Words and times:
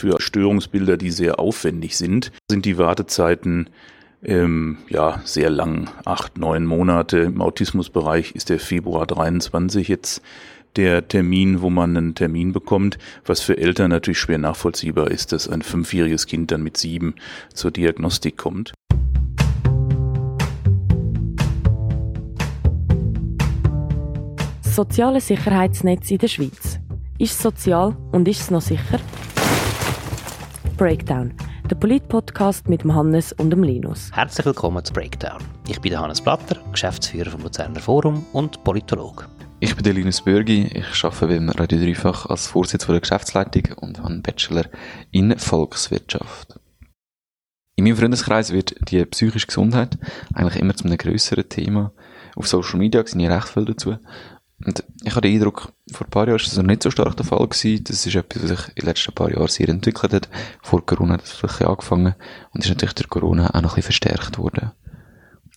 Für 0.00 0.18
Störungsbilder, 0.18 0.96
die 0.96 1.10
sehr 1.10 1.38
aufwendig 1.38 1.94
sind, 1.98 2.32
sind 2.50 2.64
die 2.64 2.78
Wartezeiten 2.78 3.68
ähm, 4.24 4.78
ja 4.88 5.20
sehr 5.26 5.50
lang, 5.50 5.90
acht, 6.06 6.38
neun 6.38 6.64
Monate. 6.64 7.18
Im 7.18 7.42
Autismusbereich 7.42 8.34
ist 8.34 8.48
der 8.48 8.60
Februar 8.60 9.06
23 9.06 9.88
jetzt 9.88 10.22
der 10.76 11.06
Termin, 11.06 11.60
wo 11.60 11.68
man 11.68 11.94
einen 11.98 12.14
Termin 12.14 12.54
bekommt, 12.54 12.96
was 13.26 13.42
für 13.42 13.58
Eltern 13.58 13.90
natürlich 13.90 14.20
schwer 14.20 14.38
nachvollziehbar 14.38 15.10
ist, 15.10 15.32
dass 15.32 15.46
ein 15.50 15.60
fünfjähriges 15.60 16.26
Kind 16.26 16.50
dann 16.50 16.62
mit 16.62 16.78
sieben 16.78 17.16
zur 17.52 17.70
Diagnostik 17.70 18.38
kommt. 18.38 18.72
soziale 24.62 25.20
Sicherheitsnetz 25.20 26.10
in 26.10 26.16
der 26.16 26.28
Schweiz. 26.28 26.80
Ist 27.18 27.32
es 27.32 27.42
sozial 27.42 27.94
und 28.12 28.26
ist 28.26 28.40
es 28.40 28.50
noch 28.50 28.62
sicher? 28.62 28.98
Breakdown, 30.80 31.34
der 31.70 31.76
Polit-Podcast 31.76 32.66
mit 32.66 32.84
dem 32.84 32.94
Hannes 32.94 33.34
und 33.34 33.50
dem 33.50 33.62
Linus. 33.62 34.10
Herzlich 34.14 34.46
willkommen 34.46 34.82
zu 34.82 34.94
Breakdown. 34.94 35.38
Ich 35.68 35.78
bin 35.78 35.90
der 35.90 36.00
Hannes 36.00 36.22
Blatter, 36.22 36.56
Geschäftsführer 36.72 37.28
vom 37.28 37.42
Luzerner 37.42 37.80
Forum 37.80 38.24
und 38.32 38.64
Politologe. 38.64 39.26
Ich 39.58 39.74
bin 39.74 39.84
der 39.84 39.92
Linus 39.92 40.22
Bürgi, 40.22 40.70
ich 40.72 41.04
arbeite 41.04 41.26
beim 41.26 41.50
Radio 41.50 41.78
Dreifach 41.78 42.24
als 42.24 42.46
Vorsitzender 42.46 42.94
der 42.94 43.02
Geschäftsleitung 43.02 43.76
und 43.76 43.98
habe 43.98 44.08
einen 44.08 44.22
Bachelor 44.22 44.64
in 45.10 45.38
Volkswirtschaft. 45.38 46.58
In 47.76 47.84
meinem 47.84 47.98
Freundeskreis 47.98 48.50
wird 48.50 48.74
die 48.90 49.04
psychische 49.04 49.48
Gesundheit 49.48 49.98
eigentlich 50.32 50.62
immer 50.62 50.74
zu 50.74 50.86
einem 50.86 50.96
grösseren 50.96 51.46
Thema. 51.46 51.92
Auf 52.36 52.48
Social 52.48 52.78
Media 52.78 53.06
sehe 53.06 53.22
ich 53.22 53.28
recht 53.28 53.48
viel 53.48 53.66
dazu. 53.66 53.98
Und 54.66 54.84
ich 55.02 55.12
habe 55.12 55.22
den 55.22 55.36
Eindruck, 55.36 55.72
vor 55.90 56.06
ein 56.06 56.10
paar 56.10 56.26
Jahren 56.26 56.38
war 56.38 56.44
das 56.44 56.56
noch 56.56 56.64
nicht 56.64 56.82
so 56.82 56.90
stark 56.90 57.16
der 57.16 57.24
Fall 57.24 57.46
gewesen. 57.46 57.84
Das 57.84 58.04
ist 58.04 58.14
etwas, 58.14 58.42
was 58.42 58.50
sich 58.50 58.68
in 58.68 58.74
den 58.76 58.86
letzten 58.86 59.14
paar 59.14 59.30
Jahren 59.30 59.48
sehr 59.48 59.68
entwickelt 59.68 60.12
hat. 60.12 60.28
Vor 60.62 60.84
Corona 60.84 61.14
hat 61.14 61.22
das 61.22 61.32
vielleicht 61.32 61.62
angefangen 61.62 62.14
und 62.52 62.64
ist 62.64 62.68
natürlich 62.68 62.94
durch 62.94 63.08
Corona 63.08 63.48
auch 63.48 63.62
noch 63.62 63.72
ein 63.72 63.76
bisschen 63.76 63.82
verstärkt 63.84 64.38
worden. 64.38 64.72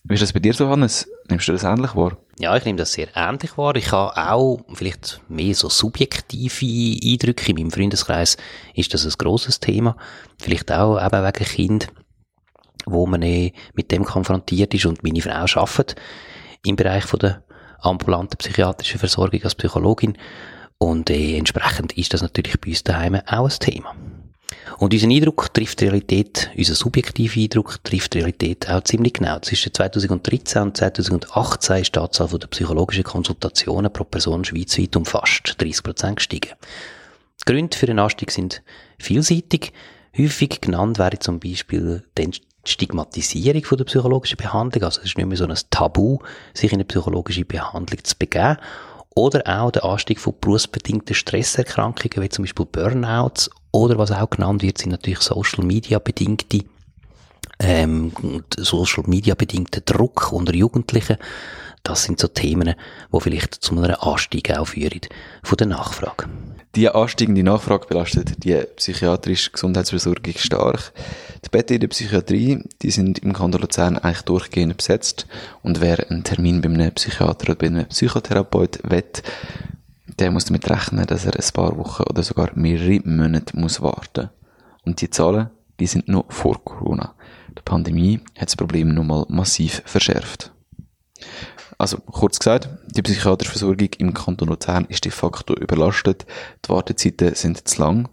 Wie 0.04 0.14
ist 0.14 0.22
das 0.22 0.32
bei 0.32 0.40
dir 0.40 0.52
so, 0.52 0.68
Hannes? 0.68 1.08
Nimmst 1.28 1.48
du 1.48 1.52
das 1.52 1.64
ähnlich 1.64 1.94
wahr? 1.94 2.18
Ja, 2.38 2.56
ich 2.56 2.64
nehme 2.64 2.78
das 2.78 2.92
sehr 2.92 3.08
ähnlich 3.14 3.56
wahr. 3.56 3.76
Ich 3.76 3.90
habe 3.92 4.16
auch 4.16 4.60
vielleicht 4.74 5.22
mehr 5.28 5.54
so 5.54 5.68
subjektive 5.68 6.66
Eindrücke. 7.02 7.50
In 7.50 7.56
meinem 7.56 7.70
Freundeskreis 7.70 8.36
ist 8.74 8.92
das 8.92 9.06
ein 9.06 9.12
grosses 9.16 9.60
Thema. 9.60 9.96
Vielleicht 10.38 10.72
auch 10.72 11.02
eben 11.02 11.24
wegen 11.24 11.44
Kind, 11.44 11.88
wo 12.86 13.06
man 13.06 13.22
eh 13.22 13.52
mit 13.74 13.90
dem 13.92 14.04
konfrontiert 14.04 14.74
ist 14.74 14.86
und 14.86 15.02
meine 15.02 15.22
Frau 15.22 15.60
arbeitet 15.60 15.96
im 16.64 16.76
Bereich 16.76 17.06
der 17.06 17.42
ambulante 17.84 18.36
psychiatrische 18.36 18.98
Versorgung 18.98 19.42
als 19.42 19.54
Psychologin. 19.54 20.16
Und 20.78 21.10
äh, 21.10 21.36
entsprechend 21.36 21.96
ist 21.96 22.12
das 22.12 22.22
natürlich 22.22 22.60
bei 22.60 22.70
uns 22.70 22.84
daheim 22.84 23.20
auch 23.26 23.50
ein 23.50 23.58
Thema. 23.58 23.94
Und 24.78 24.92
unser 24.92 25.08
Eindruck 25.08 25.52
trifft 25.54 25.80
die 25.80 25.86
Realität, 25.86 26.50
unser 26.56 26.74
subjektiver 26.74 27.40
Eindruck 27.40 27.82
trifft 27.84 28.14
die 28.14 28.18
Realität 28.18 28.68
auch 28.68 28.82
ziemlich 28.82 29.14
genau. 29.14 29.38
Zwischen 29.40 29.72
2013 29.72 30.62
und 30.62 30.76
2018 30.76 31.76
ist 31.76 31.94
die 31.94 32.00
Anzahl 32.00 32.28
der 32.28 32.46
psychologischen 32.48 33.04
Konsultationen 33.04 33.92
pro 33.92 34.04
Person 34.04 34.44
schweizweit 34.44 34.96
um 34.96 35.04
fast 35.04 35.54
30 35.58 35.82
Prozent 35.82 36.16
gestiegen. 36.16 36.50
Gründe 37.46 37.76
für 37.76 37.86
den 37.86 37.98
Anstieg 37.98 38.30
sind 38.30 38.62
vielseitig. 38.98 39.72
Häufig 40.16 40.60
genannt 40.60 40.98
wäre 40.98 41.18
zum 41.18 41.40
Beispiel 41.40 42.04
die 42.66 42.72
Stigmatisierung 42.72 43.64
von 43.64 43.78
der 43.78 43.84
psychologischen 43.84 44.36
Behandlung, 44.36 44.84
also 44.84 45.00
es 45.00 45.06
ist 45.06 45.18
nicht 45.18 45.26
mehr 45.26 45.36
so 45.36 45.46
ein 45.46 45.56
Tabu, 45.70 46.18
sich 46.52 46.72
in 46.72 46.76
eine 46.76 46.84
psychologische 46.84 47.44
Behandlung 47.44 48.02
zu 48.02 48.16
begeben. 48.16 48.56
Oder 49.14 49.42
auch 49.46 49.70
der 49.70 49.84
Anstieg 49.84 50.18
von 50.18 50.34
berufsbedingten 50.40 51.14
Stresserkrankungen, 51.14 52.20
wie 52.22 52.28
zum 52.28 52.44
Beispiel 52.44 52.66
Burnouts. 52.66 53.48
Oder 53.70 53.96
was 53.96 54.10
auch 54.10 54.30
genannt 54.30 54.62
wird, 54.62 54.78
sind 54.78 54.90
natürlich 54.90 55.20
Social 55.20 55.64
Media 55.64 55.98
bedingte, 55.98 56.64
ähm, 57.60 58.12
Social 58.56 59.04
Media 59.06 59.34
bedingte 59.34 59.80
Druck 59.82 60.32
unter 60.32 60.54
Jugendlichen. 60.54 61.16
Das 61.84 62.04
sind 62.04 62.18
so 62.18 62.28
Themen, 62.28 62.74
die 63.12 63.20
vielleicht 63.20 63.54
zu 63.54 63.76
einem 63.76 63.94
Anstieg 64.00 64.50
auch 64.56 64.66
führen 64.66 65.00
von 65.42 65.56
der 65.56 65.66
Nachfrage. 65.68 66.26
Die 66.74 66.88
ansteigende 66.88 67.44
Nachfrage 67.44 67.86
belastet 67.86 68.42
die 68.42 68.60
psychiatrische 68.74 69.52
Gesundheitsversorgung 69.52 70.34
stark. 70.36 70.92
Die 71.44 71.48
Betten 71.48 71.74
in 71.74 71.80
der 71.80 71.88
Psychiatrie, 71.88 72.64
die 72.82 72.90
sind 72.90 73.20
im 73.20 73.32
Kanton 73.32 73.60
Luzern 73.60 73.96
eigentlich 73.96 74.22
durchgehend 74.22 74.76
besetzt. 74.76 75.28
Und 75.62 75.80
wer 75.80 76.10
einen 76.10 76.24
Termin 76.24 76.60
bei 76.60 76.68
einem 76.68 76.92
Psychiater 76.92 77.50
oder 77.50 77.54
bei 77.54 77.66
einem 77.66 77.86
Psychotherapeut 77.86 78.80
wett, 78.82 79.22
der 80.18 80.32
muss 80.32 80.46
damit 80.46 80.68
rechnen, 80.68 81.06
dass 81.06 81.24
er 81.24 81.36
ein 81.36 81.52
paar 81.52 81.76
Wochen 81.76 82.02
oder 82.10 82.24
sogar 82.24 82.50
mehrere 82.56 83.00
Monate 83.04 83.56
muss 83.56 83.80
warten. 83.80 84.30
Und 84.84 85.00
die 85.00 85.10
Zahlen, 85.10 85.50
die 85.78 85.86
sind 85.86 86.08
noch 86.08 86.32
vor 86.32 86.64
Corona. 86.64 87.14
Die 87.56 87.62
Pandemie 87.64 88.18
hat 88.36 88.48
das 88.48 88.56
Problem 88.56 88.94
nochmal 88.94 89.26
massiv 89.28 89.80
verschärft. 89.84 90.52
Also, 91.78 91.98
kurz 91.98 92.38
gesagt, 92.38 92.68
die 92.94 93.02
psychiatrische 93.02 93.52
Versorgung 93.52 93.88
im 93.98 94.14
Kanton 94.14 94.48
Luzern 94.48 94.86
ist 94.88 95.04
de 95.04 95.12
facto 95.12 95.54
überlastet. 95.54 96.26
Die 96.64 96.68
Wartezeiten 96.68 97.34
sind 97.34 97.66
zu 97.66 97.80
lang. 97.80 98.08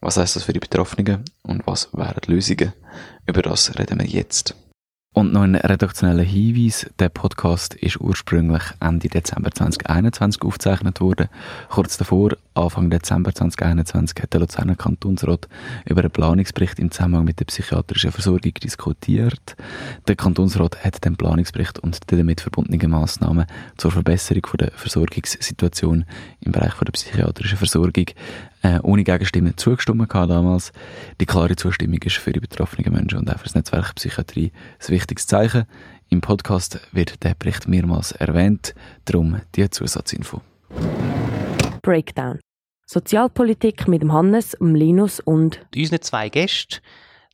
Was 0.00 0.16
heißt 0.16 0.36
das 0.36 0.44
für 0.44 0.52
die 0.52 0.60
Betroffenen 0.60 1.24
und 1.42 1.66
was 1.66 1.88
wären 1.92 2.20
die 2.24 2.32
Lösungen? 2.32 2.72
Über 3.26 3.42
das 3.42 3.78
reden 3.78 3.98
wir 3.98 4.06
jetzt. 4.06 4.54
Und 5.14 5.32
noch 5.32 5.42
ein 5.42 5.56
redaktioneller 5.56 6.22
Hinweis. 6.22 6.86
Der 7.00 7.08
Podcast 7.08 7.74
ist 7.74 8.00
ursprünglich 8.00 8.62
Ende 8.78 9.08
Dezember 9.08 9.50
2021 9.50 10.42
aufgezeichnet 10.42 11.00
worden. 11.00 11.28
Kurz 11.70 11.96
davor, 11.96 12.36
Anfang 12.58 12.90
Dezember 12.90 13.32
2021, 13.32 14.20
hat 14.20 14.32
der 14.32 14.40
Luzerner 14.40 14.74
Kantonsrat 14.74 15.48
über 15.84 16.00
einen 16.00 16.10
Planungsbericht 16.10 16.78
im 16.80 16.90
Zusammenhang 16.90 17.24
mit 17.24 17.38
der 17.38 17.44
psychiatrischen 17.44 18.10
Versorgung 18.10 18.52
diskutiert. 18.54 19.56
Der 20.08 20.16
Kantonsrat 20.16 20.84
hat 20.84 21.04
den 21.04 21.16
Planungsbericht 21.16 21.78
und 21.78 22.10
die 22.10 22.16
damit 22.16 22.40
verbundenen 22.40 22.90
Massnahmen 22.90 23.46
zur 23.76 23.92
Verbesserung 23.92 24.42
der 24.58 24.72
Versorgungssituation 24.72 26.04
im 26.40 26.52
Bereich 26.52 26.74
der 26.74 26.90
psychiatrischen 26.90 27.58
Versorgung 27.58 28.06
äh, 28.62 28.80
ohne 28.82 29.04
Gegenstimmen 29.04 29.56
zugestimmt 29.56 30.12
damals. 30.12 30.72
Die 31.20 31.26
klare 31.26 31.54
Zustimmung 31.54 32.02
ist 32.02 32.16
für 32.16 32.32
die 32.32 32.40
betroffenen 32.40 32.92
Menschen 32.92 33.20
und 33.20 33.30
auch 33.30 33.38
für 33.38 33.44
das 33.44 33.54
Netzwerk 33.54 33.94
Psychiatrie 33.94 34.50
ein 34.80 34.88
wichtiges 34.88 35.28
Zeichen. 35.28 35.64
Im 36.08 36.20
Podcast 36.20 36.80
wird 36.90 37.22
der 37.22 37.34
Bericht 37.38 37.68
mehrmals 37.68 38.12
erwähnt, 38.12 38.74
darum 39.04 39.40
die 39.54 39.70
Zusatzinfo. 39.70 40.40
Breakdown. 41.82 42.40
Sozialpolitik 42.90 43.86
mit 43.86 44.00
dem 44.00 44.14
Hannes, 44.14 44.52
dem 44.52 44.74
Linus 44.74 45.20
und 45.20 45.60
unseren 45.76 46.00
zwei 46.00 46.30
Gästen 46.30 46.80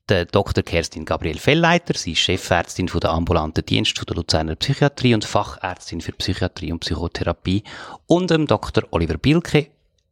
der 0.08 0.24
Dr. 0.24 0.64
Kerstin 0.64 1.04
Gabriel 1.04 1.38
Fellleiter, 1.38 1.96
sie 1.96 2.10
ist 2.10 2.18
Chefärztin 2.18 2.86
der 2.88 3.10
ambulanten 3.10 3.64
Dienst 3.64 3.96
der 3.96 4.16
Luzerner 4.16 4.56
Psychiatrie 4.56 5.14
und 5.14 5.24
Fachärztin 5.24 6.00
für 6.00 6.10
Psychiatrie 6.10 6.72
und 6.72 6.80
Psychotherapie 6.80 7.62
und 8.08 8.32
dem 8.32 8.48
Dr. 8.48 8.82
Oliver 8.90 9.16
Bilke, 9.16 9.68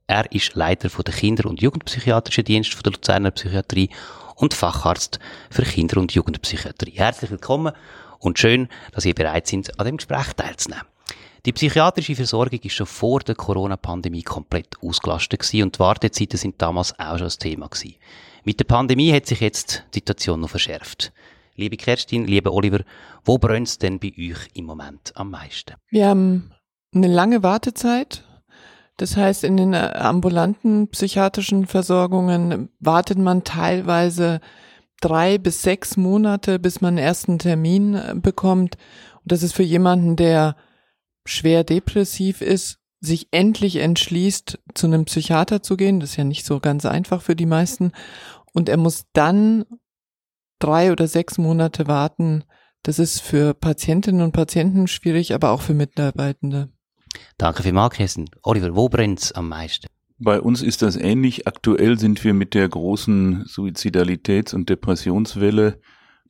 er 0.06 0.30
ist 0.30 0.54
Leiter 0.54 0.88
der 0.88 1.12
Kinder- 1.12 1.50
und 1.50 1.60
Jugendpsychiatrischen 1.60 2.44
Dienst 2.44 2.80
der 2.86 2.92
Luzerner 2.92 3.32
Psychiatrie 3.32 3.90
und 4.36 4.54
Facharzt 4.54 5.18
für 5.50 5.62
Kinder- 5.62 5.98
und 5.98 6.14
Jugendpsychiatrie. 6.14 6.92
Herzlich 6.92 7.32
willkommen 7.32 7.74
und 8.20 8.38
schön, 8.38 8.68
dass 8.92 9.06
ihr 9.06 9.14
bereit 9.14 9.48
seid, 9.48 9.76
an 9.80 9.86
dem 9.86 9.96
Gespräch 9.96 10.34
teilzunehmen. 10.34 10.91
Die 11.44 11.52
psychiatrische 11.52 12.14
Versorgung 12.14 12.60
ist 12.60 12.74
schon 12.74 12.86
vor 12.86 13.20
der 13.20 13.34
Corona-Pandemie 13.34 14.22
komplett 14.22 14.76
ausgelastet 14.80 15.40
gewesen 15.40 15.64
und 15.64 15.76
die 15.76 15.80
Wartezeiten 15.80 16.38
sind 16.38 16.62
damals 16.62 16.98
auch 16.98 17.18
schon 17.18 17.26
das 17.26 17.38
Thema 17.38 17.68
gewesen. 17.68 17.96
Mit 18.44 18.60
der 18.60 18.64
Pandemie 18.64 19.12
hat 19.12 19.26
sich 19.26 19.40
jetzt 19.40 19.84
die 19.92 19.98
Situation 19.98 20.40
noch 20.40 20.50
verschärft. 20.50 21.12
Liebe 21.56 21.76
Kerstin, 21.76 22.26
lieber 22.26 22.52
Oliver, 22.52 22.80
wo 23.24 23.38
brennt 23.38 23.68
es 23.68 23.78
denn 23.78 23.98
bei 23.98 24.12
euch 24.18 24.48
im 24.54 24.64
Moment 24.64 25.12
am 25.16 25.30
meisten? 25.30 25.74
Wir 25.90 26.08
haben 26.08 26.52
eine 26.94 27.08
lange 27.08 27.42
Wartezeit 27.42 28.24
das 29.02 29.16
heißt, 29.16 29.44
in 29.44 29.56
den 29.56 29.74
äh, 29.74 29.92
ambulanten 29.94 30.88
psychiatrischen 30.88 31.66
Versorgungen 31.66 32.68
wartet 32.78 33.18
man 33.18 33.42
teilweise 33.44 34.40
drei 35.00 35.38
bis 35.38 35.62
sechs 35.62 35.96
Monate, 35.96 36.58
bis 36.58 36.80
man 36.80 36.90
einen 36.90 37.04
ersten 37.04 37.38
Termin 37.38 37.94
äh, 37.94 38.14
bekommt. 38.14 38.76
Und 39.22 39.32
das 39.32 39.42
ist 39.42 39.54
für 39.54 39.62
jemanden, 39.62 40.16
der 40.16 40.56
schwer 41.24 41.64
depressiv 41.64 42.40
ist, 42.40 42.78
sich 43.00 43.28
endlich 43.32 43.76
entschließt, 43.76 44.60
zu 44.74 44.86
einem 44.86 45.04
Psychiater 45.06 45.62
zu 45.62 45.76
gehen. 45.76 46.00
Das 46.00 46.10
ist 46.10 46.16
ja 46.16 46.24
nicht 46.24 46.46
so 46.46 46.60
ganz 46.60 46.86
einfach 46.86 47.20
für 47.22 47.34
die 47.34 47.46
meisten. 47.46 47.92
Und 48.52 48.68
er 48.68 48.76
muss 48.76 49.04
dann 49.12 49.64
drei 50.58 50.92
oder 50.92 51.08
sechs 51.08 51.38
Monate 51.38 51.88
warten. 51.88 52.44
Das 52.82 52.98
ist 52.98 53.20
für 53.20 53.54
Patientinnen 53.54 54.22
und 54.22 54.32
Patienten 54.32 54.86
schwierig, 54.86 55.34
aber 55.34 55.50
auch 55.50 55.62
für 55.62 55.74
Mitarbeitende. 55.74 56.68
Danke 57.38 57.62
für 57.62 57.72
Markessen. 57.72 58.30
Oliver, 58.42 58.74
wo 58.74 58.88
brennt's 58.88 59.32
am 59.32 59.48
meisten? 59.48 59.86
Bei 60.18 60.40
uns 60.40 60.62
ist 60.62 60.82
das 60.82 60.96
ähnlich. 60.96 61.48
Aktuell 61.48 61.98
sind 61.98 62.22
wir 62.22 62.34
mit 62.34 62.54
der 62.54 62.68
großen 62.68 63.44
Suizidalitäts- 63.46 64.54
und 64.54 64.68
Depressionswelle 64.68 65.80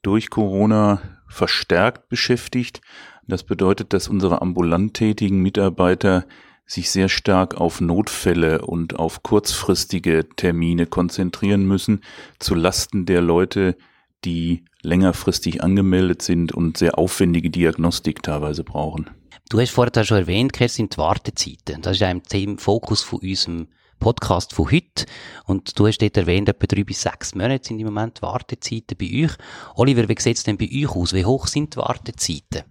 durch 0.02 0.30
Corona 0.30 1.02
verstärkt 1.28 2.08
beschäftigt. 2.08 2.80
Das 3.26 3.44
bedeutet, 3.44 3.92
dass 3.92 4.08
unsere 4.08 4.42
ambulant 4.42 4.94
tätigen 4.94 5.38
Mitarbeiter 5.38 6.24
sich 6.66 6.90
sehr 6.90 7.08
stark 7.08 7.60
auf 7.60 7.80
Notfälle 7.80 8.62
und 8.62 8.98
auf 8.98 9.22
kurzfristige 9.22 10.28
Termine 10.36 10.86
konzentrieren 10.86 11.66
müssen, 11.66 12.02
zu 12.38 12.54
Lasten 12.54 13.06
der 13.06 13.20
Leute, 13.20 13.76
die 14.24 14.64
längerfristig 14.82 15.62
angemeldet 15.62 16.22
sind 16.22 16.52
und 16.52 16.78
sehr 16.78 16.98
aufwendige 16.98 17.50
Diagnostik 17.50 18.22
teilweise 18.22 18.64
brauchen. 18.64 19.10
Du 19.48 19.60
hast 19.60 19.70
vorher 19.70 20.04
schon 20.04 20.18
erwähnt, 20.18 20.52
Kerstin, 20.52 20.88
die 20.88 20.96
Wartezeiten. 20.96 21.82
Das 21.82 21.96
ist 21.96 22.02
ein 22.02 22.22
Themenfokus 22.22 23.02
von 23.02 23.20
unserem 23.20 23.68
Podcast 23.98 24.54
von 24.54 24.70
heute. 24.70 25.04
Und 25.44 25.78
du 25.78 25.86
hast 25.86 25.98
dort 25.98 26.16
erwähnt, 26.16 26.48
etwa 26.48 26.66
drei 26.66 26.84
bis 26.84 27.02
sechs 27.02 27.34
Monate 27.34 27.66
sind 27.66 27.78
im 27.78 27.86
Moment 27.86 28.22
Wartezeiten 28.22 28.96
bei 28.98 29.24
euch. 29.24 29.32
Oliver, 29.74 30.08
wie 30.08 30.16
sieht 30.18 30.38
es 30.38 30.44
denn 30.44 30.56
bei 30.56 30.68
euch 30.72 30.90
aus? 30.90 31.12
Wie 31.12 31.24
hoch 31.24 31.46
sind 31.46 31.74
die 31.74 31.78
Wartezeiten 31.78 32.62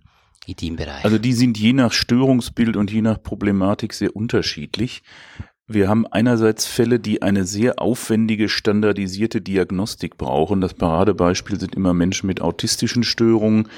in 0.45 0.55
deinem 0.55 0.75
Bereich? 0.75 1.03
Also 1.03 1.17
die 1.17 1.33
sind 1.33 1.57
je 1.57 1.73
nach 1.73 1.91
Störungsbild 1.91 2.75
und 2.77 2.91
je 2.91 3.01
nach 3.01 3.21
Problematik 3.21 3.93
sehr 3.93 4.15
unterschiedlich. 4.15 5.03
Wir 5.67 5.87
haben 5.87 6.05
einerseits 6.05 6.65
Fälle, 6.65 6.99
die 6.99 7.21
eine 7.21 7.45
sehr 7.45 7.81
aufwendige, 7.81 8.49
standardisierte 8.49 9.39
Diagnostik 9.39 10.17
brauchen. 10.17 10.59
Das 10.59 10.73
Paradebeispiel 10.73 11.59
sind 11.59 11.75
immer 11.75 11.93
Menschen 11.93 12.27
mit 12.27 12.41
autistischen 12.41 13.03
Störungen, 13.03 13.69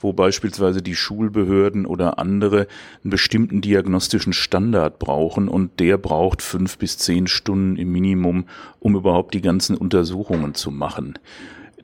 wo 0.00 0.12
beispielsweise 0.12 0.80
die 0.82 0.96
Schulbehörden 0.96 1.84
oder 1.84 2.18
andere 2.18 2.66
einen 3.02 3.10
bestimmten 3.10 3.60
diagnostischen 3.60 4.32
Standard 4.32 4.98
brauchen 4.98 5.48
und 5.48 5.78
der 5.78 5.98
braucht 5.98 6.42
fünf 6.42 6.78
bis 6.78 6.98
zehn 6.98 7.26
Stunden 7.26 7.76
im 7.76 7.92
Minimum, 7.92 8.46
um 8.80 8.96
überhaupt 8.96 9.34
die 9.34 9.42
ganzen 9.42 9.76
Untersuchungen 9.76 10.54
zu 10.54 10.70
machen. 10.70 11.18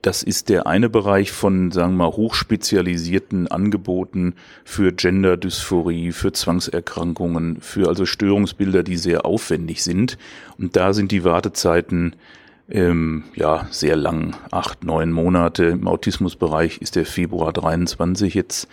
Das 0.02 0.22
ist 0.22 0.48
der 0.48 0.66
eine 0.66 0.88
Bereich 0.88 1.32
von, 1.32 1.72
sagen 1.72 1.92
wir 1.92 2.04
mal, 2.04 2.16
hochspezialisierten 2.16 3.48
Angeboten 3.48 4.34
für 4.64 4.92
Genderdysphorie, 4.92 6.12
für 6.12 6.32
Zwangserkrankungen, 6.32 7.60
für 7.60 7.88
also 7.88 8.06
Störungsbilder, 8.06 8.82
die 8.82 8.96
sehr 8.96 9.24
aufwendig 9.24 9.82
sind. 9.82 10.18
Und 10.58 10.76
da 10.76 10.92
sind 10.92 11.10
die 11.10 11.24
Wartezeiten 11.24 12.16
ähm, 12.70 13.24
ja, 13.34 13.66
sehr 13.70 13.96
lang, 13.96 14.36
acht, 14.50 14.84
neun 14.84 15.10
Monate. 15.10 15.64
Im 15.64 15.88
Autismusbereich 15.88 16.78
ist 16.78 16.96
der 16.96 17.06
Februar 17.06 17.52
23 17.52 18.34
jetzt 18.34 18.68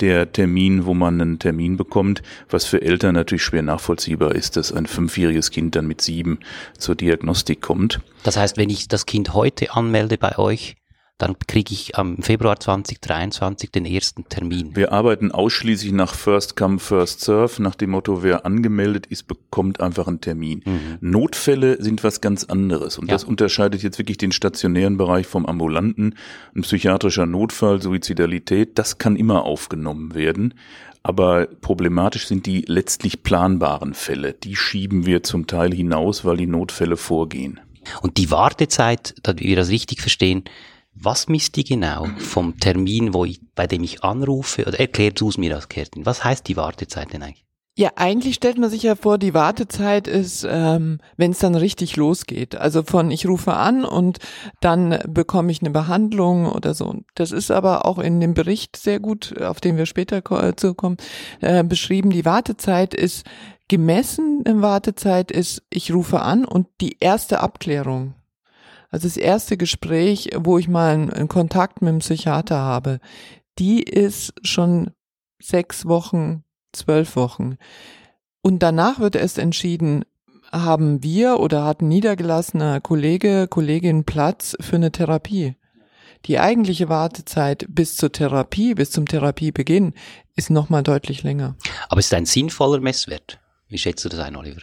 der 0.00 0.32
Termin, 0.32 0.86
wo 0.86 0.94
man 0.94 1.20
einen 1.20 1.38
Termin 1.38 1.76
bekommt, 1.76 2.22
was 2.50 2.64
für 2.64 2.82
Eltern 2.82 3.14
natürlich 3.14 3.42
schwer 3.42 3.62
nachvollziehbar 3.62 4.34
ist, 4.34 4.56
dass 4.56 4.72
ein 4.72 4.86
fünfjähriges 4.86 5.50
Kind 5.50 5.74
dann 5.76 5.86
mit 5.86 6.00
sieben 6.00 6.38
zur 6.78 6.94
Diagnostik 6.94 7.62
kommt. 7.62 8.00
Das 8.22 8.36
heißt, 8.36 8.56
wenn 8.56 8.70
ich 8.70 8.88
das 8.88 9.06
Kind 9.06 9.34
heute 9.34 9.74
anmelde 9.74 10.18
bei 10.18 10.38
euch, 10.38 10.76
dann 11.18 11.34
kriege 11.46 11.72
ich 11.72 11.96
am 11.96 12.18
Februar 12.18 12.60
2023 12.60 13.70
den 13.70 13.86
ersten 13.86 14.28
Termin. 14.28 14.76
Wir 14.76 14.92
arbeiten 14.92 15.32
ausschließlich 15.32 15.92
nach 15.92 16.14
First 16.14 16.56
Come, 16.56 16.78
First 16.78 17.22
Serve, 17.22 17.62
nach 17.62 17.74
dem 17.74 17.90
Motto, 17.90 18.22
wer 18.22 18.44
angemeldet 18.44 19.06
ist, 19.06 19.26
bekommt 19.26 19.80
einfach 19.80 20.08
einen 20.08 20.20
Termin. 20.20 20.62
Mhm. 20.64 20.98
Notfälle 21.00 21.82
sind 21.82 22.04
was 22.04 22.20
ganz 22.20 22.44
anderes 22.44 22.98
und 22.98 23.08
ja. 23.08 23.14
das 23.14 23.24
unterscheidet 23.24 23.82
jetzt 23.82 23.98
wirklich 23.98 24.18
den 24.18 24.32
stationären 24.32 24.98
Bereich 24.98 25.26
vom 25.26 25.46
ambulanten. 25.46 26.16
Ein 26.54 26.62
psychiatrischer 26.62 27.24
Notfall, 27.24 27.80
Suizidalität, 27.80 28.78
das 28.78 28.98
kann 28.98 29.16
immer 29.16 29.44
aufgenommen 29.44 30.14
werden. 30.14 30.54
Aber 31.02 31.46
problematisch 31.46 32.26
sind 32.26 32.46
die 32.46 32.64
letztlich 32.66 33.22
planbaren 33.22 33.94
Fälle. 33.94 34.34
Die 34.34 34.56
schieben 34.56 35.06
wir 35.06 35.22
zum 35.22 35.46
Teil 35.46 35.72
hinaus, 35.72 36.24
weil 36.24 36.36
die 36.36 36.48
Notfälle 36.48 36.96
vorgehen. 36.96 37.60
Und 38.02 38.16
die 38.18 38.30
Wartezeit, 38.32 39.14
damit 39.22 39.44
wir 39.44 39.54
das 39.54 39.70
richtig 39.70 40.00
verstehen, 40.00 40.42
was 40.98 41.28
misst 41.28 41.56
die 41.56 41.64
genau 41.64 42.06
vom 42.18 42.58
Termin, 42.58 43.14
wo 43.14 43.24
ich, 43.24 43.40
bei 43.54 43.66
dem 43.66 43.84
ich 43.84 44.02
anrufe? 44.02 44.66
Oder 44.66 44.80
erklärt 44.80 45.20
du 45.20 45.28
es 45.28 45.38
mir 45.38 45.54
als 45.54 45.68
Kerstin. 45.68 46.06
Was 46.06 46.24
heißt 46.24 46.48
die 46.48 46.56
Wartezeit 46.56 47.12
denn 47.12 47.22
eigentlich? 47.22 47.44
Ja, 47.78 47.90
eigentlich 47.96 48.36
stellt 48.36 48.56
man 48.56 48.70
sich 48.70 48.84
ja 48.84 48.94
vor, 48.96 49.18
die 49.18 49.34
Wartezeit 49.34 50.08
ist, 50.08 50.46
ähm, 50.48 50.98
wenn 51.18 51.32
es 51.32 51.40
dann 51.40 51.54
richtig 51.54 51.96
losgeht. 51.96 52.56
Also 52.56 52.82
von 52.82 53.10
ich 53.10 53.26
rufe 53.28 53.52
an 53.52 53.84
und 53.84 54.18
dann 54.62 54.98
bekomme 55.06 55.52
ich 55.52 55.60
eine 55.60 55.68
Behandlung 55.68 56.46
oder 56.46 56.72
so. 56.72 57.02
Das 57.14 57.32
ist 57.32 57.50
aber 57.50 57.84
auch 57.84 57.98
in 57.98 58.18
dem 58.18 58.32
Bericht 58.32 58.76
sehr 58.76 58.98
gut, 58.98 59.38
auf 59.42 59.60
den 59.60 59.76
wir 59.76 59.84
später 59.84 60.22
äh, 60.42 60.56
zukommen, 60.56 60.96
äh, 61.42 61.62
beschrieben. 61.64 62.08
Die 62.08 62.24
Wartezeit 62.24 62.94
ist 62.94 63.26
gemessen 63.68 64.40
in 64.46 64.62
Wartezeit 64.62 65.30
ist, 65.30 65.62
ich 65.68 65.92
rufe 65.92 66.20
an 66.20 66.46
und 66.46 66.68
die 66.80 66.96
erste 67.00 67.40
Abklärung. 67.40 68.14
Also 68.90 69.08
das 69.08 69.16
erste 69.16 69.56
Gespräch, 69.56 70.30
wo 70.36 70.58
ich 70.58 70.68
mal 70.68 70.92
einen, 70.92 71.28
Kontakt 71.28 71.82
mit 71.82 71.90
dem 71.90 71.98
Psychiater 71.98 72.56
habe, 72.56 73.00
die 73.58 73.82
ist 73.82 74.34
schon 74.42 74.90
sechs 75.40 75.86
Wochen, 75.86 76.44
zwölf 76.72 77.16
Wochen. 77.16 77.56
Und 78.42 78.62
danach 78.62 79.00
wird 79.00 79.16
erst 79.16 79.38
entschieden, 79.38 80.04
haben 80.52 81.02
wir 81.02 81.40
oder 81.40 81.64
hat 81.64 81.82
ein 81.82 81.88
niedergelassener 81.88 82.80
Kollege, 82.80 83.48
Kollegin 83.48 84.04
Platz 84.04 84.56
für 84.60 84.76
eine 84.76 84.92
Therapie. 84.92 85.56
Die 86.26 86.38
eigentliche 86.38 86.88
Wartezeit 86.88 87.66
bis 87.68 87.96
zur 87.96 88.10
Therapie, 88.10 88.74
bis 88.74 88.90
zum 88.90 89.06
Therapiebeginn 89.06 89.94
ist 90.34 90.50
nochmal 90.50 90.82
deutlich 90.82 91.22
länger. 91.22 91.56
Aber 91.88 92.00
ist 92.00 92.14
ein 92.14 92.26
sinnvoller 92.26 92.80
Messwert? 92.80 93.38
Wie 93.68 93.78
schätzt 93.78 94.04
du 94.04 94.08
das 94.08 94.20
ein, 94.20 94.36
Oliver? 94.36 94.62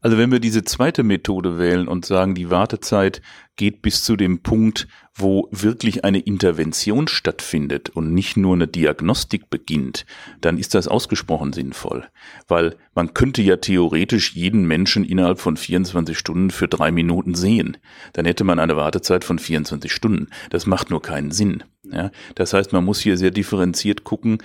Also 0.00 0.18
wenn 0.18 0.30
wir 0.30 0.40
diese 0.40 0.64
zweite 0.64 1.02
Methode 1.02 1.58
wählen 1.58 1.88
und 1.88 2.04
sagen, 2.04 2.34
die 2.34 2.50
Wartezeit 2.50 3.22
geht 3.56 3.82
bis 3.82 4.04
zu 4.04 4.16
dem 4.16 4.40
Punkt, 4.42 4.86
wo 5.14 5.48
wirklich 5.50 6.04
eine 6.04 6.18
Intervention 6.18 7.08
stattfindet 7.08 7.88
und 7.88 8.12
nicht 8.12 8.36
nur 8.36 8.54
eine 8.54 8.68
Diagnostik 8.68 9.48
beginnt, 9.48 10.04
dann 10.42 10.58
ist 10.58 10.74
das 10.74 10.88
ausgesprochen 10.88 11.54
sinnvoll. 11.54 12.06
Weil 12.48 12.76
man 12.94 13.14
könnte 13.14 13.40
ja 13.40 13.56
theoretisch 13.56 14.34
jeden 14.34 14.66
Menschen 14.66 15.04
innerhalb 15.04 15.40
von 15.40 15.56
24 15.56 16.18
Stunden 16.18 16.50
für 16.50 16.68
drei 16.68 16.90
Minuten 16.90 17.34
sehen. 17.34 17.78
Dann 18.12 18.26
hätte 18.26 18.44
man 18.44 18.58
eine 18.58 18.76
Wartezeit 18.76 19.24
von 19.24 19.38
24 19.38 19.90
Stunden. 19.90 20.28
Das 20.50 20.66
macht 20.66 20.90
nur 20.90 21.00
keinen 21.00 21.30
Sinn. 21.30 21.64
Ja, 21.90 22.10
das 22.34 22.52
heißt, 22.52 22.72
man 22.72 22.84
muss 22.84 23.00
hier 23.00 23.16
sehr 23.16 23.30
differenziert 23.30 24.04
gucken, 24.04 24.38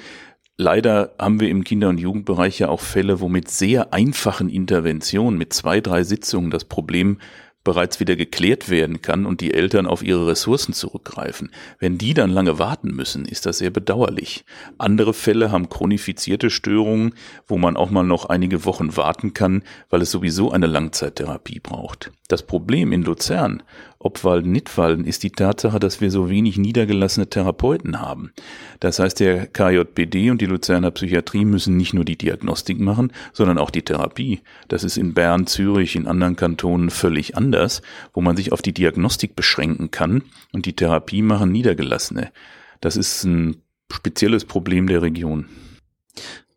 Leider 0.62 1.16
haben 1.18 1.40
wir 1.40 1.50
im 1.50 1.64
Kinder- 1.64 1.90
und 1.90 2.00
Jugendbereich 2.00 2.60
ja 2.60 2.70
auch 2.70 2.82
Fälle, 2.82 3.20
wo 3.20 3.28
mit 3.28 3.50
sehr 3.50 3.96
einfachen 3.96 4.48
Interventionen, 4.48 5.40
mit 5.40 5.54
zwei, 5.54 5.82
drei 5.82 6.04
Sitzungen 6.04 6.52
das 6.52 6.66
Problem 6.66 7.18
bereits 7.64 8.00
wieder 8.00 8.16
geklärt 8.16 8.70
werden 8.70 9.02
kann 9.02 9.26
und 9.26 9.42
die 9.42 9.56
Eltern 9.56 9.88
auf 9.88 10.04
ihre 10.04 10.28
Ressourcen 10.28 10.74
zurückgreifen. 10.74 11.50
Wenn 11.80 11.98
die 11.98 12.14
dann 12.14 12.30
lange 12.30 12.60
warten 12.60 12.90
müssen, 12.96 13.26
ist 13.26 13.48
das 13.48 13.58
sehr 13.58 13.72
bedauerlich. 13.72 14.46
Andere 14.78 15.16
Fälle 15.16 15.52
haben 15.52 15.68
chronifizierte 15.70 16.52
Störungen, 16.52 17.16
wo 17.48 17.58
man 17.58 17.76
auch 17.76 17.90
mal 17.90 18.04
noch 18.04 18.26
einige 18.26 18.64
Wochen 18.64 18.96
warten 18.96 19.34
kann, 19.34 19.64
weil 19.90 20.04
es 20.04 20.12
sowieso 20.12 20.52
eine 20.52 20.68
Langzeittherapie 20.68 21.60
braucht. 21.60 22.12
Das 22.28 22.44
Problem 22.44 22.94
in 22.94 23.02
Luzern, 23.02 23.64
Obwalden, 24.04 24.52
Nidwalden, 24.52 25.06
ist 25.06 25.24
die 25.24 25.32
Tatsache, 25.32 25.80
dass 25.80 26.02
wir 26.02 26.12
so 26.12 26.30
wenig 26.30 26.58
niedergelassene 26.58 27.30
Therapeuten 27.30 28.02
haben. 28.02 28.32
Das 28.80 29.00
heißt, 29.00 29.20
der 29.20 29.48
KJPD 29.48 30.32
und 30.32 30.42
die 30.42 30.46
Luzerner 30.46 30.92
Psychiatrie 30.92 31.46
müssen 31.46 31.78
nicht 31.78 31.94
nur 31.94 32.06
die 32.06 32.18
Diagnostik 32.18 32.80
machen, 32.80 33.12
sondern 33.34 33.58
auch 33.58 33.70
die 33.70 33.84
Therapie. 33.84 34.42
Das 34.68 34.84
ist 34.84 34.98
in 34.98 35.14
Bern, 35.14 35.48
Zürich, 35.48 35.96
in 35.96 36.08
anderen 36.08 36.36
Kantonen 36.36 36.90
völlig 36.90 37.38
anders, 37.38 37.82
wo 38.14 38.22
man 38.22 38.36
sich 38.36 38.52
auf 38.52 38.62
die 38.62 38.74
Diagnostik 38.74 39.36
beschränken 39.36 39.92
kann 39.92 40.24
und 40.52 40.66
die 40.66 40.76
Therapie 40.76 41.22
machen 41.22 41.52
Niedergelassene. 41.52 42.32
Das 42.80 42.96
ist 42.98 43.24
ein 43.24 43.58
spezielles 43.92 44.46
Problem 44.46 44.88
der 44.88 45.02
Region. 45.02 45.46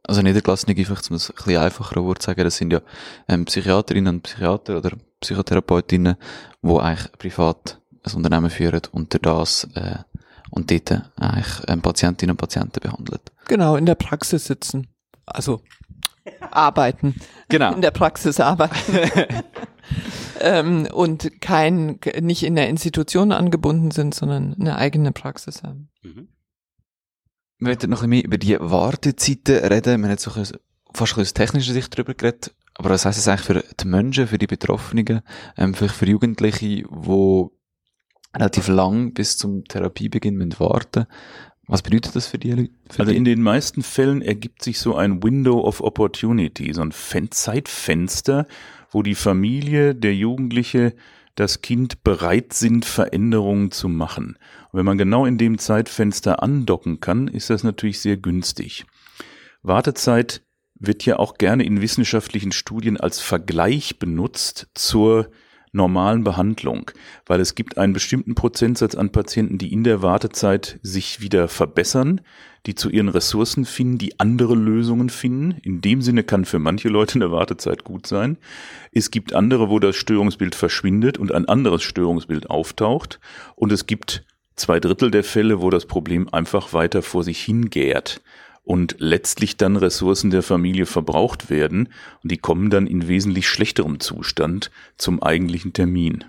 Also 0.06 0.20
Niedergelassene, 0.20 0.74
einfach 0.74 1.02
um 1.10 1.16
es 1.16 1.30
ein 1.30 1.36
bisschen 1.36 1.56
einfacher 1.56 2.04
Wort 2.04 2.20
zu 2.20 2.26
sagen, 2.26 2.44
das 2.44 2.56
sind 2.56 2.72
ja 2.72 2.80
ähm, 3.26 3.46
Psychiaterinnen 3.46 4.16
und 4.16 4.22
Psychiater 4.22 4.76
oder 4.76 4.92
Psychotherapeutinnen, 5.20 6.16
die 6.62 6.78
eigentlich 6.78 7.12
privat 7.12 7.80
ein 8.02 8.14
Unternehmen 8.14 8.50
führen 8.50 8.82
und 8.92 9.18
das 9.24 9.64
äh, 9.74 9.96
und 10.50 10.70
dort 10.70 11.02
eigentlich 11.16 11.68
ähm, 11.68 11.80
Patientinnen 11.80 12.32
und 12.32 12.36
Patienten 12.36 12.80
behandelt. 12.80 13.32
Genau, 13.46 13.76
in 13.76 13.86
der 13.86 13.94
Praxis 13.94 14.44
sitzen. 14.44 14.88
Also 15.26 15.62
arbeiten. 16.50 17.14
Genau. 17.48 17.72
In 17.72 17.80
der 17.80 17.90
Praxis 17.90 18.40
arbeiten. 18.40 18.98
ähm, 20.40 20.88
und 20.92 21.40
kein, 21.40 21.98
nicht 22.20 22.44
in 22.44 22.56
der 22.56 22.68
Institution 22.68 23.32
angebunden 23.32 23.90
sind, 23.90 24.14
sondern 24.14 24.54
eine 24.58 24.76
eigene 24.76 25.12
Praxis 25.12 25.62
haben. 25.62 25.90
Mhm. 26.02 26.28
Wir 27.64 27.70
möchten 27.70 27.88
noch 27.88 28.02
ein 28.02 28.10
bisschen 28.10 28.20
mehr 28.20 28.24
über 28.24 28.36
die 28.36 28.58
Wartezeiten 28.60 29.56
reden. 29.56 30.02
Wir 30.02 30.04
haben 30.04 30.10
jetzt 30.10 30.24
so 30.24 30.32
ein, 30.38 30.46
fast 30.92 31.16
aus 31.16 31.32
technischer 31.32 31.72
Sicht 31.72 31.94
darüber 31.94 32.12
geredet. 32.12 32.54
Aber 32.74 32.90
was 32.90 33.06
heisst 33.06 33.16
das 33.16 33.26
eigentlich 33.26 33.46
für 33.46 33.64
die 33.80 33.88
Menschen, 33.88 34.26
für 34.26 34.36
die 34.36 34.46
Betroffenen, 34.46 35.22
ähm, 35.56 35.72
vielleicht 35.72 35.94
für 35.94 36.06
Jugendliche, 36.06 36.66
die 36.66 37.46
relativ 38.36 38.68
lang 38.68 39.14
bis 39.14 39.38
zum 39.38 39.64
Therapiebeginn 39.64 40.34
müssen 40.34 40.60
warten 40.60 41.06
was 41.66 41.80
bedeutet 41.80 42.14
das 42.14 42.26
für 42.26 42.36
die? 42.36 42.70
Für 42.90 43.00
also 43.00 43.12
in 43.12 43.24
den 43.24 43.40
meisten 43.40 43.82
Fällen 43.82 44.20
ergibt 44.20 44.62
sich 44.62 44.78
so 44.78 44.96
ein 44.96 45.22
Window 45.22 45.60
of 45.60 45.80
Opportunity, 45.80 46.70
so 46.74 46.82
ein 46.82 46.92
Zeitfenster, 47.30 48.46
wo 48.90 49.02
die 49.02 49.14
Familie, 49.14 49.94
der 49.94 50.14
Jugendliche, 50.14 50.94
das 51.34 51.62
Kind 51.62 52.04
bereit 52.04 52.52
sind, 52.52 52.84
Veränderungen 52.84 53.70
zu 53.70 53.88
machen. 53.88 54.38
Und 54.70 54.78
wenn 54.78 54.86
man 54.86 54.98
genau 54.98 55.26
in 55.26 55.38
dem 55.38 55.58
Zeitfenster 55.58 56.42
andocken 56.42 57.00
kann, 57.00 57.28
ist 57.28 57.50
das 57.50 57.64
natürlich 57.64 58.00
sehr 58.00 58.16
günstig. 58.16 58.84
Wartezeit 59.62 60.42
wird 60.74 61.04
ja 61.06 61.18
auch 61.18 61.38
gerne 61.38 61.64
in 61.64 61.80
wissenschaftlichen 61.80 62.52
Studien 62.52 62.98
als 62.98 63.20
Vergleich 63.20 63.98
benutzt 63.98 64.68
zur 64.74 65.30
normalen 65.72 66.22
Behandlung, 66.22 66.90
weil 67.26 67.40
es 67.40 67.54
gibt 67.54 67.78
einen 67.78 67.92
bestimmten 67.92 68.34
Prozentsatz 68.34 68.94
an 68.94 69.10
Patienten, 69.10 69.58
die 69.58 69.72
in 69.72 69.82
der 69.82 70.02
Wartezeit 70.02 70.78
sich 70.82 71.20
wieder 71.20 71.48
verbessern, 71.48 72.20
die 72.66 72.74
zu 72.74 72.88
ihren 72.88 73.08
Ressourcen 73.08 73.64
finden, 73.64 73.98
die 73.98 74.18
andere 74.18 74.54
Lösungen 74.54 75.10
finden. 75.10 75.58
In 75.62 75.80
dem 75.80 76.02
Sinne 76.02 76.24
kann 76.24 76.44
für 76.44 76.58
manche 76.58 76.88
Leute 76.88 77.16
eine 77.16 77.30
Wartezeit 77.30 77.84
gut 77.84 78.06
sein. 78.06 78.38
Es 78.92 79.10
gibt 79.10 79.34
andere, 79.34 79.68
wo 79.68 79.78
das 79.78 79.96
Störungsbild 79.96 80.54
verschwindet 80.54 81.18
und 81.18 81.32
ein 81.32 81.46
anderes 81.46 81.82
Störungsbild 81.82 82.48
auftaucht. 82.48 83.20
Und 83.54 83.72
es 83.72 83.86
gibt 83.86 84.24
zwei 84.56 84.80
Drittel 84.80 85.10
der 85.10 85.24
Fälle, 85.24 85.60
wo 85.60 85.70
das 85.70 85.86
Problem 85.86 86.28
einfach 86.32 86.72
weiter 86.72 87.02
vor 87.02 87.22
sich 87.22 87.40
hingärt 87.40 88.22
und 88.62 88.96
letztlich 88.98 89.56
dann 89.56 89.76
Ressourcen 89.76 90.30
der 90.30 90.42
Familie 90.42 90.86
verbraucht 90.86 91.50
werden 91.50 91.90
und 92.22 92.32
die 92.32 92.38
kommen 92.38 92.70
dann 92.70 92.86
in 92.86 93.08
wesentlich 93.08 93.46
schlechterem 93.46 94.00
Zustand 94.00 94.70
zum 94.96 95.22
eigentlichen 95.22 95.74
Termin. 95.74 96.24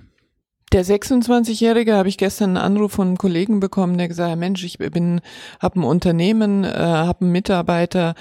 Der 0.72 0.84
26-Jährige 0.84 1.96
habe 1.96 2.10
ich 2.10 2.18
gestern 2.18 2.58
einen 2.58 2.66
Anruf 2.78 2.94
von 2.94 3.08
einem 3.08 3.18
Kollegen 3.18 3.60
bekommen, 3.60 3.98
der 3.98 4.08
gesagt 4.08 4.32
hat, 4.32 4.40
Mensch, 4.40 4.64
ich 4.64 4.78
bin, 4.78 5.22
habe 5.62 5.80
ein 5.80 5.84
Unternehmen, 5.84 6.64
äh, 6.64 6.70
habe 6.70 7.22
einen 7.22 7.32
Mitarbeiter, 7.32 8.16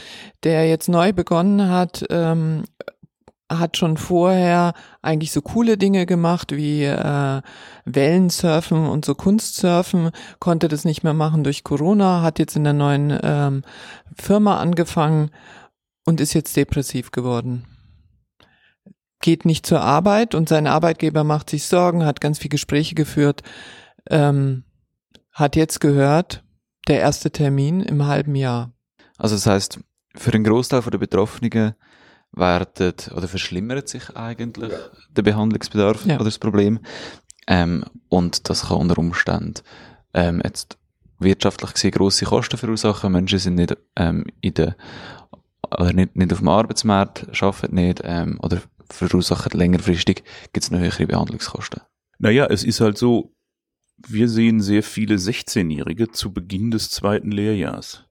der 0.45 0.69
jetzt 0.69 0.89
neu 0.89 1.13
begonnen 1.13 1.71
hat, 1.71 2.05
ähm, 2.11 2.65
hat 3.51 3.77
schon 3.77 3.97
vorher 3.97 4.75
eigentlich 5.03 5.33
so 5.33 5.43
coole 5.43 5.77
Dinge 5.77 6.07
gemacht 6.07 6.53
wie 6.53 6.85
äh, 6.85 7.43
Wellensurfen 7.85 8.87
und 8.87 9.05
so 9.05 9.15
Kunstsurfen, 9.15 10.11
konnte 10.39 10.69
das 10.69 10.85
nicht 10.85 11.03
mehr 11.03 11.15
machen 11.15 11.45
durch 11.45 11.65
Corona, 11.65 12.23
hat 12.23 12.39
jetzt 12.39 12.57
in 12.57 12.65
der 12.65 12.73
neuen 12.73 13.19
ähm, 13.23 13.63
Firma 14.17 14.59
angefangen 14.59 15.31
und 16.07 16.21
ist 16.21 16.35
jetzt 16.35 16.57
depressiv 16.57 17.11
geworden. 17.11 17.65
Geht 19.25 19.47
nicht 19.47 19.65
zur 19.65 19.81
Arbeit 19.81 20.35
und 20.35 20.51
sein 20.51 20.67
Arbeitgeber 20.67 21.25
macht 21.25 21.49
sich 21.49 21.65
Sorgen, 21.65 22.05
hat 22.05 22.21
ganz 22.21 22.39
viele 22.39 22.51
Gespräche 22.51 22.95
geführt, 22.95 23.43
ähm, 24.11 24.65
hat 25.33 25.57
jetzt 25.57 25.81
gehört, 25.81 26.45
der 26.89 27.01
erste 27.01 27.31
Termin 27.31 27.81
im 27.81 28.05
halben 28.05 28.35
Jahr. 28.35 28.75
Also 29.17 29.37
das 29.37 29.47
heißt, 29.47 29.81
für 30.15 30.31
den 30.31 30.45
Großteil 30.45 30.83
der 30.83 30.99
Betroffenen 30.99 31.75
werden 32.33 32.95
oder 33.17 33.27
verschlimmert 33.27 33.89
sich 33.89 34.15
eigentlich 34.15 34.71
ja. 34.71 34.79
der 35.17 35.23
Behandlungsbedarf 35.23 36.05
ja. 36.05 36.17
oder 36.17 36.27
das 36.27 36.39
Problem. 36.39 36.81
Ähm, 37.47 37.83
und 38.11 38.51
das 38.51 38.67
kann 38.67 38.77
unter 38.77 38.99
Umständen 38.99 39.55
ähm, 40.13 40.43
jetzt 40.45 40.77
wirtschaftlich 41.19 41.73
gesehen 41.73 41.93
grosse 41.93 42.27
Kosten 42.27 42.59
verursachen. 42.59 43.11
Menschen 43.11 43.39
sind 43.39 43.55
nicht 43.55 43.75
ähm, 43.97 44.27
in 44.43 44.53
der 44.53 44.77
oder 45.71 45.95
nicht, 45.95 46.15
nicht 46.15 46.31
auf 46.31 46.41
dem 46.41 46.49
Arbeitsmarkt, 46.49 47.43
arbeiten 47.43 47.75
nicht 47.75 48.03
ähm, 48.05 48.39
oder 48.43 48.61
verursachen 48.95 49.59
längerfristig 49.59 50.23
gibt 50.53 50.65
es 50.65 50.71
noch 50.71 50.79
höhere 50.81 51.07
Behandlungskosten. 51.07 51.83
Naja, 52.19 52.47
es 52.47 52.65
ist 52.65 52.81
halt 52.81 52.97
so, 52.97 53.35
wir 54.07 54.29
sehen 54.29 54.61
sehr 54.61 54.83
viele 54.83 55.17
16-Jährige 55.17 56.11
zu 56.11 56.33
Beginn 56.33 56.71
des 56.71 56.91
zweiten 56.91 57.31
Lehrjahrs 57.31 58.05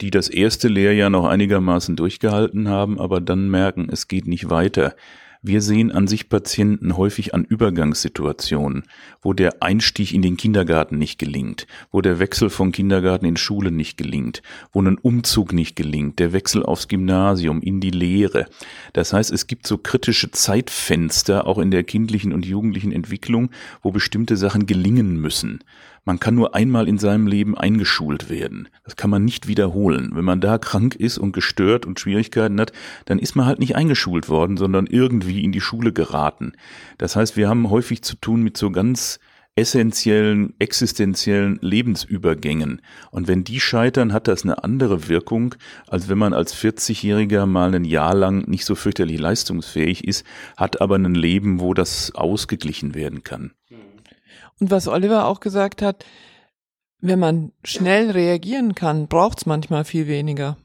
die 0.00 0.10
das 0.10 0.28
erste 0.28 0.68
Lehrjahr 0.68 1.10
noch 1.10 1.26
einigermaßen 1.26 1.96
durchgehalten 1.96 2.68
haben, 2.68 2.98
aber 3.00 3.20
dann 3.20 3.48
merken, 3.48 3.88
es 3.90 4.08
geht 4.08 4.26
nicht 4.26 4.50
weiter. 4.50 4.94
Wir 5.40 5.62
sehen 5.62 5.92
an 5.92 6.08
sich 6.08 6.28
Patienten 6.28 6.96
häufig 6.96 7.32
an 7.32 7.44
Übergangssituationen, 7.44 8.82
wo 9.22 9.32
der 9.32 9.62
Einstieg 9.62 10.12
in 10.12 10.20
den 10.20 10.36
Kindergarten 10.36 10.98
nicht 10.98 11.18
gelingt, 11.18 11.68
wo 11.92 12.00
der 12.00 12.18
Wechsel 12.18 12.50
von 12.50 12.72
Kindergarten 12.72 13.24
in 13.24 13.36
Schule 13.36 13.70
nicht 13.70 13.96
gelingt, 13.96 14.42
wo 14.72 14.82
ein 14.82 14.98
Umzug 14.98 15.52
nicht 15.52 15.76
gelingt, 15.76 16.18
der 16.18 16.32
Wechsel 16.32 16.64
aufs 16.64 16.88
Gymnasium, 16.88 17.62
in 17.62 17.80
die 17.80 17.90
Lehre. 17.90 18.46
Das 18.94 19.12
heißt, 19.12 19.30
es 19.30 19.46
gibt 19.46 19.68
so 19.68 19.78
kritische 19.78 20.32
Zeitfenster 20.32 21.46
auch 21.46 21.58
in 21.58 21.70
der 21.70 21.84
kindlichen 21.84 22.32
und 22.32 22.44
jugendlichen 22.44 22.90
Entwicklung, 22.90 23.50
wo 23.80 23.92
bestimmte 23.92 24.36
Sachen 24.36 24.66
gelingen 24.66 25.20
müssen. 25.20 25.60
Man 26.08 26.20
kann 26.20 26.36
nur 26.36 26.54
einmal 26.54 26.88
in 26.88 26.96
seinem 26.96 27.26
Leben 27.26 27.54
eingeschult 27.54 28.30
werden. 28.30 28.70
Das 28.82 28.96
kann 28.96 29.10
man 29.10 29.26
nicht 29.26 29.46
wiederholen. 29.46 30.12
Wenn 30.14 30.24
man 30.24 30.40
da 30.40 30.56
krank 30.56 30.94
ist 30.94 31.18
und 31.18 31.32
gestört 31.32 31.84
und 31.84 32.00
Schwierigkeiten 32.00 32.58
hat, 32.58 32.72
dann 33.04 33.18
ist 33.18 33.36
man 33.36 33.44
halt 33.44 33.58
nicht 33.58 33.76
eingeschult 33.76 34.30
worden, 34.30 34.56
sondern 34.56 34.86
irgendwie 34.86 35.44
in 35.44 35.52
die 35.52 35.60
Schule 35.60 35.92
geraten. 35.92 36.52
Das 36.96 37.14
heißt, 37.14 37.36
wir 37.36 37.50
haben 37.50 37.68
häufig 37.68 38.00
zu 38.00 38.16
tun 38.16 38.42
mit 38.42 38.56
so 38.56 38.70
ganz 38.70 39.20
essentiellen, 39.54 40.54
existenziellen 40.58 41.58
Lebensübergängen. 41.60 42.80
Und 43.10 43.28
wenn 43.28 43.44
die 43.44 43.60
scheitern, 43.60 44.14
hat 44.14 44.28
das 44.28 44.44
eine 44.44 44.64
andere 44.64 45.08
Wirkung, 45.10 45.56
als 45.88 46.08
wenn 46.08 46.16
man 46.16 46.32
als 46.32 46.56
40-Jähriger 46.56 47.44
mal 47.44 47.74
ein 47.74 47.84
Jahr 47.84 48.14
lang 48.14 48.48
nicht 48.48 48.64
so 48.64 48.76
fürchterlich 48.76 49.20
leistungsfähig 49.20 50.08
ist, 50.08 50.24
hat 50.56 50.80
aber 50.80 50.94
ein 50.94 51.14
Leben, 51.14 51.60
wo 51.60 51.74
das 51.74 52.14
ausgeglichen 52.14 52.94
werden 52.94 53.24
kann. 53.24 53.52
Und 54.60 54.70
was 54.70 54.88
Oliver 54.88 55.26
auch 55.26 55.40
gesagt 55.40 55.82
hat, 55.82 56.04
wenn 57.00 57.18
man 57.18 57.52
schnell 57.62 58.10
reagieren 58.10 58.74
kann, 58.74 59.06
braucht 59.08 59.38
es 59.38 59.46
manchmal 59.46 59.84
viel 59.84 60.08
weniger. 60.08 60.56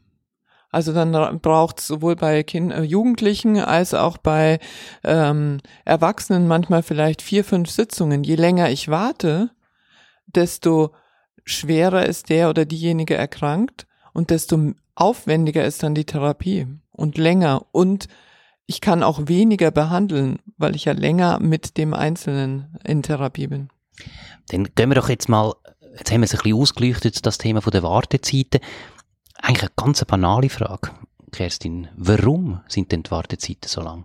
Also 0.74 0.92
dann 0.92 1.38
braucht 1.38 1.78
es 1.78 1.86
sowohl 1.86 2.16
bei 2.16 2.42
kind 2.42 2.72
äh, 2.72 2.82
Jugendlichen 2.82 3.58
als 3.58 3.94
auch 3.94 4.16
bei 4.18 4.58
ähm, 5.04 5.58
Erwachsenen 5.84 6.48
manchmal 6.48 6.82
vielleicht 6.82 7.22
vier, 7.22 7.44
fünf 7.44 7.70
Sitzungen. 7.70 8.24
Je 8.24 8.34
länger 8.34 8.70
ich 8.70 8.88
warte, 8.88 9.50
desto 10.26 10.90
schwerer 11.44 12.06
ist 12.06 12.28
der 12.28 12.50
oder 12.50 12.64
diejenige 12.64 13.14
erkrankt 13.14 13.86
und 14.12 14.30
desto 14.30 14.72
aufwendiger 14.96 15.64
ist 15.64 15.84
dann 15.84 15.94
die 15.94 16.06
Therapie 16.06 16.66
und 16.90 17.18
länger 17.18 17.66
und 17.70 18.08
ich 18.66 18.80
kann 18.80 19.04
auch 19.04 19.28
weniger 19.28 19.70
behandeln, 19.70 20.38
weil 20.56 20.74
ich 20.74 20.86
ja 20.86 20.92
länger 20.92 21.38
mit 21.38 21.76
dem 21.76 21.94
Einzelnen 21.94 22.78
in 22.82 23.02
Therapie 23.02 23.46
bin. 23.46 23.68
Dann 24.48 24.64
gehen 24.74 24.90
wir 24.90 24.94
doch 24.94 25.08
jetzt 25.08 25.28
mal, 25.28 25.54
jetzt 25.96 26.10
haben 26.10 26.20
wir 26.20 26.26
es 26.26 26.34
ein 26.34 26.42
bisschen 26.42 26.60
ausgeleuchtet, 26.60 27.24
das 27.24 27.38
Thema 27.38 27.60
der 27.60 27.82
Wartezeiten. 27.82 28.60
Eigentlich 29.36 29.62
eine 29.62 29.72
ganz 29.76 30.04
banale 30.04 30.48
Frage, 30.48 30.90
Kerstin. 31.32 31.88
Warum 31.96 32.60
sind 32.68 32.92
denn 32.92 33.02
die 33.02 33.10
Wartezeiten 33.10 33.68
so 33.68 33.82
lang? 33.82 34.04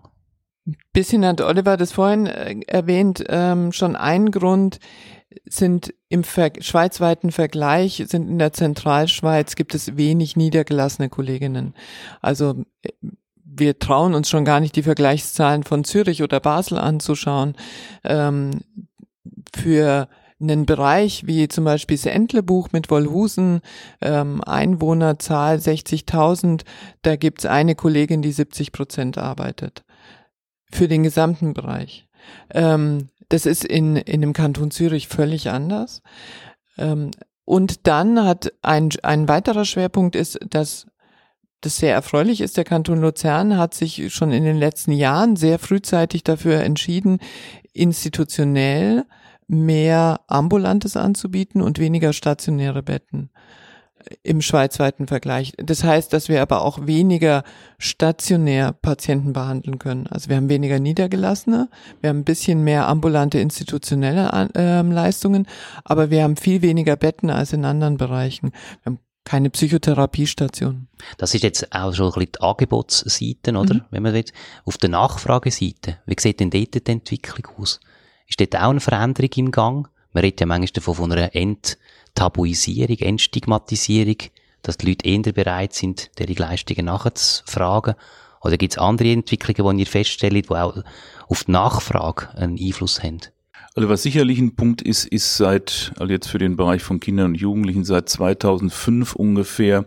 Bisschen 0.93 1.25
hat 1.25 1.41
Oliver 1.41 1.77
das 1.77 1.91
vorhin 1.91 2.27
äh, 2.27 2.59
erwähnt, 2.67 3.23
ähm, 3.27 3.71
schon 3.71 3.95
ein 3.95 4.31
Grund 4.31 4.79
sind 5.45 5.93
im 6.09 6.23
Ver 6.23 6.51
schweizweiten 6.59 7.31
Vergleich, 7.31 8.03
sind 8.07 8.29
in 8.29 8.39
der 8.39 8.53
Zentralschweiz 8.53 9.55
gibt 9.55 9.75
es 9.75 9.95
wenig 9.95 10.35
niedergelassene 10.35 11.09
Kolleginnen. 11.09 11.75
Also 12.21 12.63
äh, 12.81 12.89
wir 13.43 13.77
trauen 13.79 14.13
uns 14.13 14.29
schon 14.29 14.45
gar 14.45 14.59
nicht 14.59 14.75
die 14.75 14.83
Vergleichszahlen 14.83 15.63
von 15.63 15.83
Zürich 15.83 16.23
oder 16.23 16.39
Basel 16.39 16.77
anzuschauen. 16.77 17.55
Ähm, 18.03 18.61
für 19.61 20.07
einen 20.41 20.65
Bereich 20.65 21.27
wie 21.27 21.47
zum 21.47 21.65
Beispiel 21.65 21.97
das 21.97 22.05
Entlebuch 22.05 22.69
mit 22.71 22.89
Wolhusen, 22.89 23.61
ähm, 24.01 24.41
Einwohnerzahl 24.43 25.57
60.000, 25.57 26.61
da 27.01 27.15
gibt's 27.15 27.45
eine 27.45 27.75
Kollegin, 27.75 28.21
die 28.21 28.31
70 28.31 28.71
Prozent 28.71 29.17
arbeitet. 29.17 29.83
Für 30.71 30.87
den 30.87 31.03
gesamten 31.03 31.53
Bereich. 31.53 32.07
Ähm, 32.51 33.09
das 33.27 33.45
ist 33.45 33.65
in, 33.65 33.95
in 33.95 34.21
dem 34.21 34.33
Kanton 34.33 34.71
Zürich 34.71 35.07
völlig 35.07 35.49
anders. 35.49 36.01
Ähm, 36.77 37.11
und 37.43 37.87
dann 37.87 38.23
hat 38.23 38.53
ein, 38.61 38.89
ein 39.03 39.27
weiterer 39.27 39.65
Schwerpunkt 39.65 40.15
ist, 40.15 40.39
dass 40.49 40.87
das 41.61 41.77
sehr 41.77 41.93
erfreulich 41.93 42.41
ist. 42.41 42.57
Der 42.57 42.63
Kanton 42.63 43.01
Luzern 43.01 43.57
hat 43.57 43.73
sich 43.73 44.13
schon 44.13 44.31
in 44.31 44.43
den 44.43 44.57
letzten 44.57 44.91
Jahren 44.91 45.35
sehr 45.35 45.59
frühzeitig 45.59 46.23
dafür 46.23 46.61
entschieden, 46.61 47.19
institutionell 47.73 49.05
mehr 49.49 50.21
Ambulantes 50.27 50.95
anzubieten 50.95 51.61
und 51.61 51.79
weniger 51.79 52.13
stationäre 52.13 52.83
Betten 52.83 53.31
im 54.23 54.41
schweizweiten 54.41 55.07
Vergleich. 55.07 55.53
Das 55.57 55.83
heißt, 55.83 56.13
dass 56.13 56.29
wir 56.29 56.41
aber 56.41 56.61
auch 56.61 56.87
weniger 56.87 57.43
stationär 57.77 58.71
Patienten 58.71 59.33
behandeln 59.33 59.79
können. 59.79 60.07
Also 60.07 60.29
wir 60.29 60.37
haben 60.37 60.49
weniger 60.49 60.79
Niedergelassene, 60.79 61.69
wir 61.99 62.09
haben 62.09 62.19
ein 62.19 62.25
bisschen 62.25 62.63
mehr 62.63 62.87
ambulante 62.87 63.39
institutionelle 63.39 64.49
äh, 64.55 64.81
Leistungen, 64.81 65.47
aber 65.83 66.09
wir 66.09 66.23
haben 66.23 66.37
viel 66.37 66.61
weniger 66.61 66.95
Betten 66.95 67.29
als 67.29 67.51
in 67.51 67.65
anderen 67.65 67.97
Bereichen. 67.97 68.51
Wir 68.83 68.85
haben 68.85 68.99
keine 69.25 69.49
Psychotherapiestation. 69.49 70.87
Das 71.17 71.35
ist 71.35 71.43
jetzt 71.43 71.73
auch 71.73 71.93
schon 71.93 72.07
ein 72.07 72.13
bisschen 72.13 72.31
die 72.35 72.41
Angebotsseite, 72.41 73.51
oder? 73.51 73.75
Mhm. 73.75 73.81
Wenn 73.91 74.03
man 74.03 74.15
jetzt 74.15 74.33
auf 74.65 74.77
der 74.77 74.89
Nachfrageseite, 74.89 75.97
wie 76.05 76.15
sieht 76.17 76.39
denn 76.39 76.49
dort 76.49 76.73
die 76.73 76.91
Entwicklung 76.91 77.47
aus? 77.57 77.79
Ist 78.29 78.39
dort 78.39 78.55
auch 78.55 78.69
eine 78.69 78.79
Veränderung 78.79 79.31
im 79.35 79.51
Gang? 79.51 79.87
Man 80.13 80.21
redet 80.21 80.39
ja 80.41 80.45
manchmal 80.45 80.69
davon 80.73 80.95
von 80.95 81.11
einer 81.11 81.35
Enttabuisierung, 81.35 82.97
Entstigmatisierung, 82.97 84.17
dass 84.61 84.77
die 84.77 84.87
Leute 84.87 85.07
eher 85.07 85.33
bereit 85.33 85.73
sind, 85.73 86.11
deren 86.19 86.35
Leistungen 86.35 86.85
nachzufragen. 86.85 87.95
Oder 88.41 88.57
gibt 88.57 88.73
es 88.73 88.77
andere 88.77 89.11
Entwicklungen, 89.11 89.77
die 89.77 89.83
ihr 89.83 89.87
feststellt, 89.87 90.49
die 90.49 90.49
auch 90.49 90.83
auf 91.27 91.43
die 91.43 91.51
Nachfrage 91.51 92.29
einen 92.35 92.57
Einfluss 92.57 93.03
haben? 93.03 93.19
Also 93.75 93.89
was 93.89 94.03
sicherlich 94.03 94.39
ein 94.39 94.55
Punkt 94.55 94.81
ist, 94.81 95.05
ist 95.05 95.37
seit, 95.37 95.93
also 95.97 96.11
jetzt 96.11 96.27
für 96.27 96.37
den 96.37 96.55
Bereich 96.55 96.81
von 96.81 96.99
Kindern 96.99 97.27
und 97.27 97.35
Jugendlichen 97.35 97.83
seit 97.83 98.09
2005 98.09 99.15
ungefähr, 99.15 99.85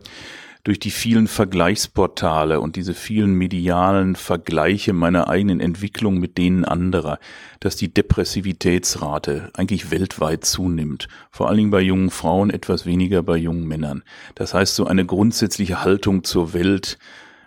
durch 0.65 0.79
die 0.79 0.93
vielen 0.93 1.27
Vergleichsportale 1.27 2.61
und 2.61 2.77
diese 2.77 2.95
vielen 2.95 3.35
medialen 3.35 4.15
Vergleiche 4.15 4.93
meiner 4.93 5.29
eigenen 5.29 5.59
Entwicklung 5.59 6.19
mit 6.19 6.39
denen 6.39 6.65
anderer, 6.65 7.19
dass 7.59 7.75
die 7.75 7.93
Depressivitätsrate 7.93 9.51
eigentlich 9.55 9.91
weltweit 9.91 10.45
zunimmt. 10.45 11.09
Vor 11.31 11.49
allen 11.49 11.59
Dingen 11.59 11.71
bei 11.71 11.81
jungen 11.81 12.11
Frauen, 12.11 12.51
etwas 12.51 12.87
weniger 12.87 13.23
bei 13.25 13.37
jungen 13.37 13.67
Männern. 13.67 14.05
Das 14.37 14.55
heißt, 14.55 14.77
so 14.77 14.87
eine 14.87 15.05
grundsätzliche 15.05 15.83
Haltung 15.83 16.23
zur 16.23 16.53
Welt, 16.53 16.99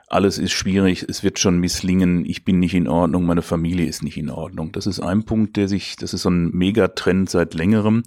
alles 0.08 0.38
ist 0.38 0.52
schwierig, 0.52 1.06
es 1.08 1.24
wird 1.24 1.40
schon 1.40 1.60
misslingen, 1.60 2.26
ich 2.26 2.46
bin 2.46 2.60
nicht 2.60 2.76
in 2.76 2.88
Ordnung, 2.88 3.26
meine 3.26 3.42
Familie 3.42 3.88
ist 3.88 4.04
nicht 4.04 4.18
in 4.18 4.30
Ordnung. 4.30 4.72
Das 4.72 4.88
ist 4.88 5.00
ein 5.00 5.24
Punkt, 5.24 5.58
der 5.58 5.68
sich, 5.68 5.96
das 5.96 6.14
ist 6.14 6.22
so 6.24 6.30
ein 6.30 6.52
Megatrend 6.52 7.30
seit 7.30 7.54
längerem. 7.54 8.04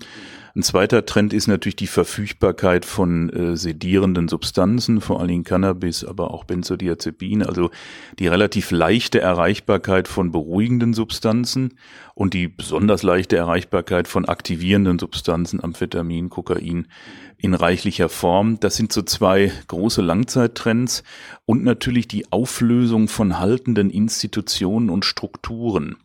Ein 0.55 0.62
zweiter 0.62 1.05
Trend 1.05 1.33
ist 1.33 1.47
natürlich 1.47 1.76
die 1.76 1.87
Verfügbarkeit 1.87 2.85
von 2.85 3.31
äh, 3.31 3.57
sedierenden 3.57 4.28
Substanzen, 4.28 5.00
vor 5.00 5.21
allen 5.21 5.28
Dingen 5.28 5.45
Cannabis, 5.45 6.05
aber 6.05 6.33
auch 6.33 6.45
Benzodiazepin, 6.45 7.43
also 7.43 7.71
die 8.19 8.26
relativ 8.26 8.71
leichte 8.71 9.21
Erreichbarkeit 9.21 10.09
von 10.09 10.33
beruhigenden 10.33 10.95
Substanzen 10.95 11.75
und 12.14 12.35
die 12.35 12.49
besonders 12.49 13.02
leichte 13.02 13.37
Erreichbarkeit 13.37 14.09
von 14.09 14.25
aktivierenden 14.25 14.99
Substanzen, 14.99 15.62
Amphetamin, 15.62 16.31
Kokain 16.31 16.88
in 17.37 17.55
reichlicher 17.55 18.09
Form. 18.09 18.59
Das 18.59 18.76
sind 18.76 18.93
so 18.93 19.02
zwei 19.02 19.52
große 19.69 20.02
Langzeittrends 20.02 21.05
und 21.47 21.62
natürlich 21.62 22.09
die 22.09 22.33
Auflösung 22.33 23.09
von 23.09 23.38
haltenden 23.38 23.90
Institutionen 23.90 24.90
und 24.90 25.05
Strukturen 25.05 25.97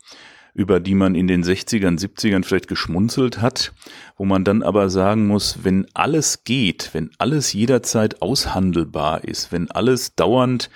über 0.54 0.80
die 0.80 0.94
man 0.94 1.16
in 1.16 1.28
den 1.28 1.44
60ern, 1.44 2.00
70ern 2.00 2.44
vielleicht 2.44 2.68
geschmunzelt 2.68 3.42
hat, 3.42 3.74
wo 4.18 4.26
man 4.26 4.44
dann 4.44 4.62
aber 4.62 4.90
sagen 4.90 5.28
muss, 5.28 5.60
wenn 5.64 5.88
alles 5.94 6.44
geht, 6.44 6.92
wenn 6.94 7.10
alles 7.18 7.54
jederzeit 7.54 8.22
aushandelbar 8.22 9.24
ist, 9.24 9.52
wenn 9.52 9.72
alles 9.72 10.16
dauernd 10.16 10.70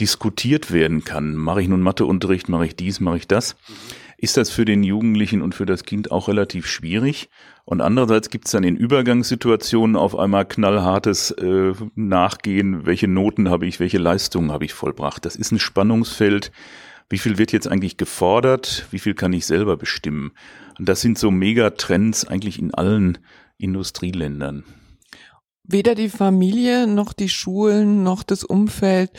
diskutiert 0.00 0.72
werden 0.72 1.04
kann, 1.04 1.34
mache 1.36 1.62
ich 1.62 1.68
nun 1.68 1.82
Matheunterricht, 1.82 2.48
mache 2.48 2.66
ich 2.66 2.76
dies, 2.76 3.00
mache 3.00 3.18
ich 3.18 3.28
das, 3.28 3.54
ist 4.16 4.36
das 4.36 4.50
für 4.50 4.64
den 4.64 4.82
Jugendlichen 4.82 5.42
und 5.42 5.54
für 5.54 5.66
das 5.66 5.84
Kind 5.84 6.10
auch 6.10 6.28
relativ 6.28 6.66
schwierig. 6.66 7.28
Und 7.64 7.80
andererseits 7.80 8.30
gibt 8.30 8.46
es 8.46 8.52
dann 8.52 8.64
in 8.64 8.76
Übergangssituationen 8.76 9.96
auf 9.96 10.16
einmal 10.16 10.44
knallhartes 10.44 11.30
äh, 11.32 11.72
Nachgehen, 11.94 12.84
welche 12.84 13.08
Noten 13.08 13.48
habe 13.48 13.66
ich, 13.66 13.78
welche 13.78 13.98
Leistungen 13.98 14.50
habe 14.50 14.64
ich 14.64 14.74
vollbracht. 14.74 15.24
Das 15.24 15.36
ist 15.36 15.52
ein 15.52 15.58
Spannungsfeld, 15.58 16.50
wie 17.10 17.18
viel 17.18 17.36
wird 17.36 17.52
jetzt 17.52 17.68
eigentlich 17.68 17.96
gefordert, 17.96 18.86
wie 18.92 19.00
viel 19.00 19.14
kann 19.14 19.32
ich 19.32 19.44
selber 19.44 19.76
bestimmen. 19.76 20.32
Und 20.78 20.88
das 20.88 21.00
sind 21.00 21.18
so 21.18 21.30
Megatrends 21.30 22.24
eigentlich 22.24 22.58
in 22.58 22.72
allen 22.72 23.18
Industrieländern. 23.58 24.64
Weder 25.64 25.94
die 25.94 26.08
Familie 26.08 26.86
noch 26.86 27.12
die 27.12 27.28
Schulen 27.28 28.02
noch 28.02 28.22
das 28.22 28.44
Umfeld 28.44 29.10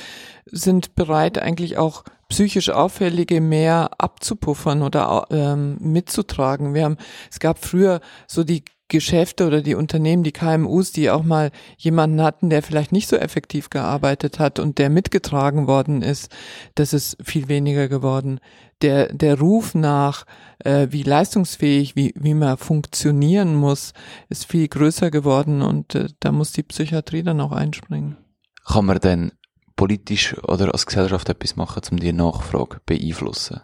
sind 0.45 0.95
bereit, 0.95 1.37
eigentlich 1.37 1.77
auch 1.77 2.03
psychisch 2.29 2.69
Auffällige 2.69 3.41
mehr 3.41 3.91
abzupuffern 3.97 4.81
oder 4.81 5.27
ähm, 5.29 5.77
mitzutragen. 5.79 6.73
Wir 6.73 6.85
haben, 6.85 6.97
es 7.29 7.39
gab 7.39 7.63
früher 7.63 7.99
so 8.27 8.43
die 8.43 8.63
Geschäfte 8.91 9.47
oder 9.47 9.61
die 9.61 9.73
Unternehmen, 9.73 10.23
die 10.23 10.33
KMUs, 10.33 10.91
die 10.91 11.09
auch 11.09 11.23
mal 11.23 11.51
jemanden 11.77 12.21
hatten, 12.21 12.49
der 12.49 12.61
vielleicht 12.61 12.91
nicht 12.91 13.07
so 13.07 13.15
effektiv 13.15 13.69
gearbeitet 13.69 14.37
hat 14.37 14.59
und 14.59 14.77
der 14.77 14.89
mitgetragen 14.89 15.65
worden 15.65 16.01
ist, 16.01 16.29
das 16.75 16.93
ist 16.93 17.17
viel 17.23 17.47
weniger 17.47 17.87
geworden. 17.87 18.39
Der, 18.81 19.13
der 19.13 19.39
Ruf 19.39 19.75
nach, 19.75 20.25
äh, 20.59 20.87
wie 20.89 21.03
leistungsfähig, 21.03 21.95
wie, 21.95 22.13
wie 22.17 22.33
man 22.33 22.57
funktionieren 22.57 23.55
muss, 23.55 23.93
ist 24.27 24.45
viel 24.45 24.67
größer 24.67 25.09
geworden 25.09 25.61
und 25.61 25.95
äh, 25.95 26.07
da 26.19 26.31
muss 26.31 26.51
die 26.51 26.63
Psychiatrie 26.63 27.23
dann 27.23 27.39
auch 27.39 27.53
einspringen. 27.53 28.17
Kann 28.65 28.85
man 28.85 28.99
denn 28.99 29.31
politisch 29.77 30.37
oder 30.43 30.73
als 30.73 30.85
Gesellschaft 30.85 31.29
etwas 31.29 31.55
machen, 31.55 31.81
um 31.91 31.97
die 31.97 32.13
Nachfrage 32.13 32.81
beeinflussen? 32.85 33.61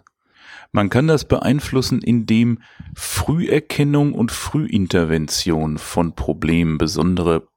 Man 0.71 0.89
kann 0.89 1.07
das 1.07 1.25
beeinflussen, 1.25 2.01
indem 2.01 2.59
Früherkennung 2.95 4.13
und 4.13 4.31
Frühintervention 4.31 5.77
von 5.77 6.15
Problemen 6.15 6.77
besondere 6.77 7.47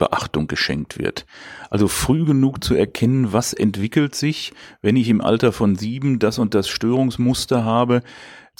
Beachtung 0.00 0.48
geschenkt 0.48 0.98
wird. 0.98 1.26
Also 1.68 1.86
früh 1.86 2.24
genug 2.24 2.64
zu 2.64 2.74
erkennen, 2.74 3.32
was 3.32 3.52
entwickelt 3.52 4.14
sich, 4.14 4.52
wenn 4.82 4.96
ich 4.96 5.08
im 5.08 5.20
Alter 5.20 5.52
von 5.52 5.76
sieben 5.76 6.18
das 6.18 6.38
und 6.38 6.54
das 6.54 6.68
Störungsmuster 6.68 7.64
habe, 7.64 8.02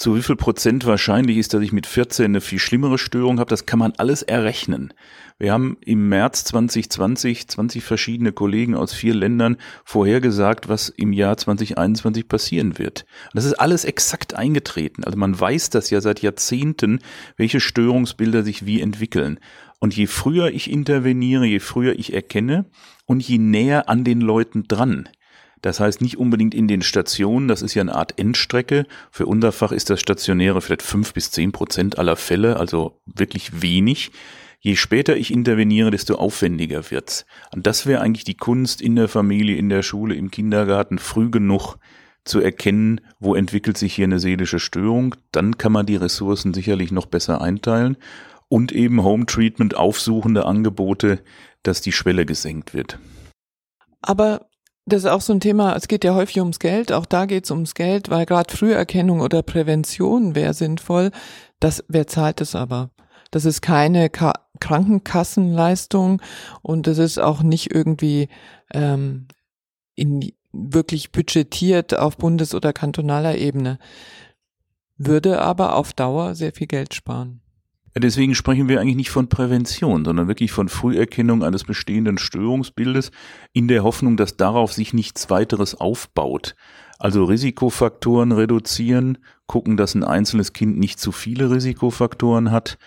zu 0.01 0.15
wie 0.15 0.23
viel 0.23 0.35
Prozent 0.35 0.87
wahrscheinlich 0.87 1.37
ist, 1.37 1.53
dass 1.53 1.61
ich 1.61 1.71
mit 1.71 1.85
14 1.85 2.25
eine 2.25 2.41
viel 2.41 2.57
schlimmere 2.57 2.97
Störung 2.97 3.39
habe, 3.39 3.51
das 3.51 3.67
kann 3.67 3.77
man 3.77 3.93
alles 3.97 4.23
errechnen. 4.23 4.95
Wir 5.37 5.53
haben 5.53 5.77
im 5.85 6.09
März 6.09 6.43
2020 6.45 7.47
20 7.47 7.83
verschiedene 7.83 8.31
Kollegen 8.31 8.73
aus 8.73 8.93
vier 8.93 9.13
Ländern 9.13 9.57
vorhergesagt, 9.85 10.67
was 10.67 10.89
im 10.89 11.13
Jahr 11.13 11.37
2021 11.37 12.27
passieren 12.27 12.79
wird. 12.79 13.05
das 13.33 13.45
ist 13.45 13.53
alles 13.53 13.85
exakt 13.85 14.33
eingetreten. 14.33 15.03
Also 15.03 15.19
man 15.19 15.39
weiß 15.39 15.69
das 15.69 15.91
ja 15.91 16.01
seit 16.01 16.21
Jahrzehnten, 16.21 16.99
welche 17.37 17.59
Störungsbilder 17.59 18.41
sich 18.41 18.65
wie 18.65 18.81
entwickeln. 18.81 19.39
Und 19.77 19.95
je 19.95 20.07
früher 20.07 20.49
ich 20.49 20.69
interveniere, 20.69 21.45
je 21.45 21.59
früher 21.59 21.97
ich 21.97 22.13
erkenne 22.13 22.65
und 23.05 23.21
je 23.21 23.37
näher 23.37 23.87
an 23.87 24.03
den 24.03 24.21
Leuten 24.21 24.63
dran, 24.67 25.07
das 25.61 25.79
heißt 25.79 26.01
nicht 26.01 26.17
unbedingt 26.17 26.55
in 26.55 26.67
den 26.67 26.81
Stationen, 26.81 27.47
das 27.47 27.61
ist 27.61 27.73
ja 27.73 27.81
eine 27.81 27.95
Art 27.95 28.17
Endstrecke. 28.17 28.85
Für 29.11 29.25
unser 29.25 29.51
Fach 29.51 29.71
ist 29.71 29.89
das 29.89 29.99
Stationäre 29.99 30.61
vielleicht 30.61 30.81
fünf 30.81 31.13
bis 31.13 31.31
zehn 31.31 31.51
Prozent 31.51 31.99
aller 31.99 32.15
Fälle, 32.15 32.57
also 32.57 32.99
wirklich 33.05 33.61
wenig. 33.61 34.11
Je 34.59 34.75
später 34.75 35.17
ich 35.17 35.31
interveniere, 35.31 35.89
desto 35.89 36.15
aufwendiger 36.15 36.91
wird's. 36.91 37.25
Und 37.53 37.65
das 37.65 37.85
wäre 37.85 38.01
eigentlich 38.01 38.25
die 38.25 38.37
Kunst 38.37 38.81
in 38.81 38.95
der 38.95 39.07
Familie, 39.07 39.55
in 39.55 39.69
der 39.69 39.81
Schule, 39.81 40.15
im 40.15 40.29
Kindergarten, 40.29 40.99
früh 40.99 41.31
genug 41.31 41.77
zu 42.23 42.39
erkennen, 42.39 43.01
wo 43.19 43.33
entwickelt 43.33 43.77
sich 43.77 43.95
hier 43.95 44.05
eine 44.05 44.19
seelische 44.19 44.59
Störung. 44.59 45.15
Dann 45.31 45.57
kann 45.57 45.71
man 45.71 45.87
die 45.87 45.95
Ressourcen 45.95 46.53
sicherlich 46.53 46.91
noch 46.91 47.07
besser 47.07 47.41
einteilen 47.41 47.97
und 48.49 48.71
eben 48.71 49.03
Home 49.03 49.25
Treatment 49.25 49.75
aufsuchende 49.75 50.45
Angebote, 50.45 51.23
dass 51.63 51.81
die 51.81 51.91
Schwelle 51.91 52.25
gesenkt 52.25 52.73
wird. 52.73 52.99
Aber 54.01 54.47
das 54.91 55.03
ist 55.03 55.09
auch 55.09 55.21
so 55.21 55.33
ein 55.33 55.39
Thema, 55.39 55.75
es 55.75 55.87
geht 55.87 56.03
ja 56.03 56.13
häufig 56.15 56.39
ums 56.39 56.59
Geld, 56.59 56.91
auch 56.91 57.05
da 57.05 57.25
geht 57.25 57.45
es 57.45 57.51
ums 57.51 57.75
Geld, 57.75 58.09
weil 58.09 58.25
gerade 58.25 58.55
Früherkennung 58.55 59.21
oder 59.21 59.41
Prävention 59.41 60.35
wäre 60.35 60.53
sinnvoll. 60.53 61.11
Das, 61.59 61.83
wer 61.87 62.07
zahlt 62.07 62.41
es 62.41 62.55
aber? 62.55 62.89
Das 63.31 63.45
ist 63.45 63.61
keine 63.61 64.09
Ka 64.09 64.33
Krankenkassenleistung 64.59 66.21
und 66.61 66.85
das 66.85 66.99
ist 66.99 67.17
auch 67.17 67.41
nicht 67.41 67.73
irgendwie 67.73 68.29
ähm, 68.71 69.27
in, 69.95 70.33
wirklich 70.51 71.11
budgetiert 71.11 71.97
auf 71.97 72.17
Bundes- 72.17 72.53
oder 72.53 72.71
kantonaler 72.71 73.37
Ebene. 73.37 73.79
Würde 74.97 75.41
aber 75.41 75.75
auf 75.77 75.93
Dauer 75.93 76.35
sehr 76.35 76.53
viel 76.53 76.67
Geld 76.67 76.93
sparen. 76.93 77.41
Deswegen 77.97 78.35
sprechen 78.35 78.69
wir 78.69 78.79
eigentlich 78.79 78.95
nicht 78.95 79.09
von 79.09 79.27
Prävention, 79.27 80.05
sondern 80.05 80.27
wirklich 80.27 80.51
von 80.51 80.69
Früherkennung 80.69 81.43
eines 81.43 81.65
bestehenden 81.65 82.17
Störungsbildes 82.17 83.11
in 83.53 83.67
der 83.67 83.83
Hoffnung, 83.83 84.15
dass 84.15 84.37
darauf 84.37 84.71
sich 84.71 84.93
nichts 84.93 85.29
weiteres 85.29 85.75
aufbaut. 85.75 86.55
Also 86.99 87.25
Risikofaktoren 87.25 88.31
reduzieren, 88.31 89.17
gucken, 89.47 89.75
dass 89.75 89.95
ein 89.95 90.03
einzelnes 90.03 90.53
Kind 90.53 90.77
nicht 90.77 90.99
zu 90.99 91.11
viele 91.11 91.51
Risikofaktoren 91.51 92.51
hat, 92.51 92.77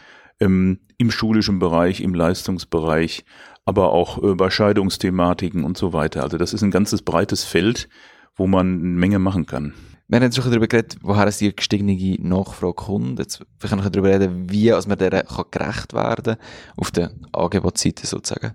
ähm, 0.40 0.80
im 0.96 1.10
schulischen 1.10 1.58
Bereich, 1.58 2.00
im 2.00 2.14
Leistungsbereich, 2.14 3.24
aber 3.64 3.92
auch 3.92 4.22
äh, 4.22 4.34
bei 4.34 4.50
Scheidungsthematiken 4.50 5.64
und 5.64 5.76
so 5.76 5.92
weiter. 5.92 6.22
Also 6.22 6.38
das 6.38 6.52
ist 6.54 6.62
ein 6.62 6.70
ganzes 6.70 7.02
breites 7.02 7.44
Feld, 7.44 7.88
wo 8.36 8.46
man 8.46 8.78
eine 8.78 8.88
Menge 8.88 9.18
machen 9.18 9.46
kann. 9.46 9.74
Wir 10.06 10.16
haben 10.16 10.24
jetzt 10.24 10.36
schon 10.36 10.44
darüber 10.44 10.66
geredet, 10.66 10.98
woher 11.00 11.26
es 11.26 11.38
die 11.38 11.54
gestiegene 11.54 11.96
Nachfrage 12.20 12.74
kommt. 12.74 13.18
Jetzt 13.18 13.40
wir 13.58 13.70
können 13.70 13.90
darüber 13.90 14.10
reden, 14.10 14.50
wie 14.50 14.70
als 14.70 14.86
man 14.86 14.98
der 14.98 15.24
gerecht 15.50 15.94
werden 15.94 16.36
kann, 16.36 16.46
auf 16.76 16.90
der 16.90 17.10
Angebotsseite 17.32 18.06
sozusagen. 18.06 18.52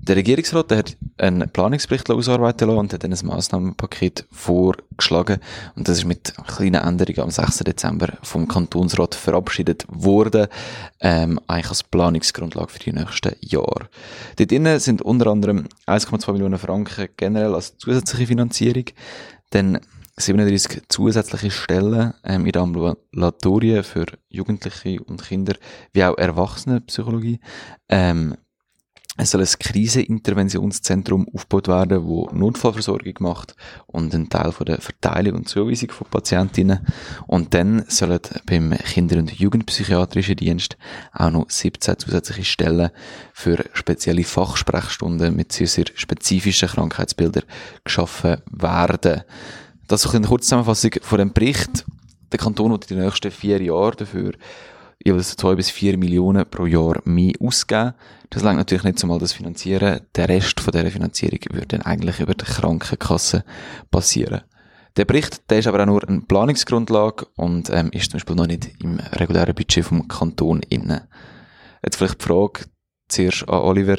Der 0.00 0.16
Regierungsrat 0.16 0.70
der 0.70 0.78
hat 0.78 0.96
einen 1.18 1.48
Planungsbericht 1.50 2.10
ausarbeiten 2.10 2.68
lassen 2.68 2.78
und 2.78 2.92
hat 2.92 3.04
dann 3.04 3.12
ein 3.12 3.26
Massnahmenpaket 3.26 4.26
vorgeschlagen. 4.32 5.38
Und 5.76 5.88
das 5.88 5.98
ist 5.98 6.04
mit 6.04 6.34
kleinen 6.46 6.82
Änderungen 6.82 7.20
am 7.20 7.30
6. 7.30 7.58
Dezember 7.58 8.14
vom 8.22 8.48
Kantonsrat 8.48 9.14
verabschiedet 9.14 9.86
worden, 9.88 10.48
ähm, 11.00 11.38
eigentlich 11.46 11.68
als 11.68 11.82
Planungsgrundlage 11.84 12.72
für 12.72 12.78
die 12.80 12.92
nächsten 12.92 13.34
Jahre. 13.40 13.88
Dort 14.36 14.50
drinnen 14.50 14.80
sind 14.80 15.02
unter 15.02 15.28
anderem 15.28 15.68
1,2 15.86 16.32
Millionen 16.32 16.58
Franken 16.58 17.08
generell 17.16 17.54
als 17.54 17.78
zusätzliche 17.78 18.26
Finanzierung. 18.26 18.84
Dann 19.50 19.78
37 20.18 20.82
zusätzliche 20.88 21.50
Stellen 21.50 22.14
ähm, 22.24 22.46
in 22.46 22.56
Ambulatorien 22.56 23.84
für 23.84 24.06
Jugendliche 24.28 25.02
und 25.04 25.22
Kinder, 25.22 25.54
wie 25.92 26.04
auch 26.04 26.18
Erwachsenenpsychologie. 26.18 27.40
Ähm, 27.88 28.36
Es 29.20 29.32
soll 29.32 29.40
ein 29.40 29.48
Kriseninterventionszentrum 29.58 31.26
aufgebaut 31.34 31.66
werden, 31.66 32.04
wo 32.04 32.30
Notfallversorgung 32.32 33.14
macht 33.18 33.56
und 33.88 34.14
einen 34.14 34.28
Teil 34.28 34.52
von 34.52 34.64
der 34.64 34.80
Verteilung 34.80 35.38
und 35.38 35.48
Zuweisung 35.48 35.90
von 35.90 36.06
Patientinnen. 36.08 36.86
Und 37.26 37.52
dann 37.52 37.84
sollen 37.88 38.20
beim 38.46 38.70
Kinder- 38.78 39.18
und 39.18 39.32
Jugendpsychiatrischen 39.32 40.36
Dienst 40.36 40.76
auch 41.12 41.32
noch 41.32 41.50
17 41.50 41.98
zusätzliche 41.98 42.44
Stellen 42.44 42.90
für 43.32 43.64
spezielle 43.72 44.22
Fachsprechstunden 44.22 45.34
mit 45.34 45.50
sehr 45.50 45.86
spezifischen 45.96 46.68
Krankheitsbildern 46.68 47.42
geschaffen 47.82 48.36
werden. 48.52 49.22
Das 49.88 50.04
ist 50.04 50.14
eine 50.14 50.26
Kurzzusammenfassung 50.26 50.90
von 51.00 51.18
dem 51.18 51.32
Bericht. 51.32 51.86
Der 52.30 52.38
Kanton 52.38 52.72
wird 52.72 52.90
in 52.90 52.98
den 52.98 53.06
nächsten 53.06 53.30
vier 53.30 53.62
Jahren 53.62 53.96
dafür 53.96 54.32
jeweils 55.02 55.34
zwei 55.34 55.54
bis 55.54 55.70
vier 55.70 55.96
Millionen 55.96 56.44
pro 56.48 56.66
Jahr 56.66 57.00
mehr 57.04 57.32
ausgeben. 57.40 57.94
Das 58.28 58.42
langt 58.42 58.58
natürlich 58.58 58.84
nicht 58.84 58.98
zumal 58.98 59.18
das 59.18 59.32
Finanzieren. 59.32 60.02
Der 60.14 60.28
Rest 60.28 60.60
von 60.60 60.72
dieser 60.72 60.90
Finanzierung 60.90 61.38
würde 61.52 61.68
dann 61.68 61.82
eigentlich 61.82 62.20
über 62.20 62.34
die 62.34 62.44
Krankenkasse 62.44 63.44
passieren. 63.90 64.42
Der 64.98 65.06
Bericht, 65.06 65.50
der 65.50 65.60
ist 65.60 65.66
aber 65.66 65.80
auch 65.80 65.86
nur 65.86 66.06
eine 66.06 66.20
Planungsgrundlage 66.20 67.26
und 67.36 67.70
ähm, 67.70 67.88
ist 67.92 68.10
zum 68.10 68.18
Beispiel 68.18 68.36
noch 68.36 68.46
nicht 68.46 68.70
im 68.82 69.00
regulären 69.12 69.54
Budget 69.54 69.86
vom 69.86 70.06
Kanton 70.06 70.60
inne. 70.68 71.08
Jetzt 71.82 71.96
vielleicht 71.96 72.20
die 72.20 72.26
Frage 72.26 72.66
zuerst 73.08 73.48
an 73.48 73.62
Oliver. 73.62 73.96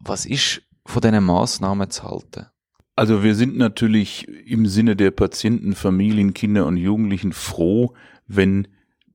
Was 0.00 0.26
ist 0.26 0.62
von 0.84 1.00
diesen 1.00 1.22
Massnahmen 1.22 1.90
zu 1.90 2.02
halten? 2.02 2.46
Also 2.98 3.22
wir 3.22 3.36
sind 3.36 3.56
natürlich 3.56 4.26
im 4.44 4.66
Sinne 4.66 4.96
der 4.96 5.12
Patienten, 5.12 5.76
Familien, 5.76 6.34
Kinder 6.34 6.66
und 6.66 6.76
Jugendlichen 6.76 7.32
froh, 7.32 7.94
wenn 8.26 8.66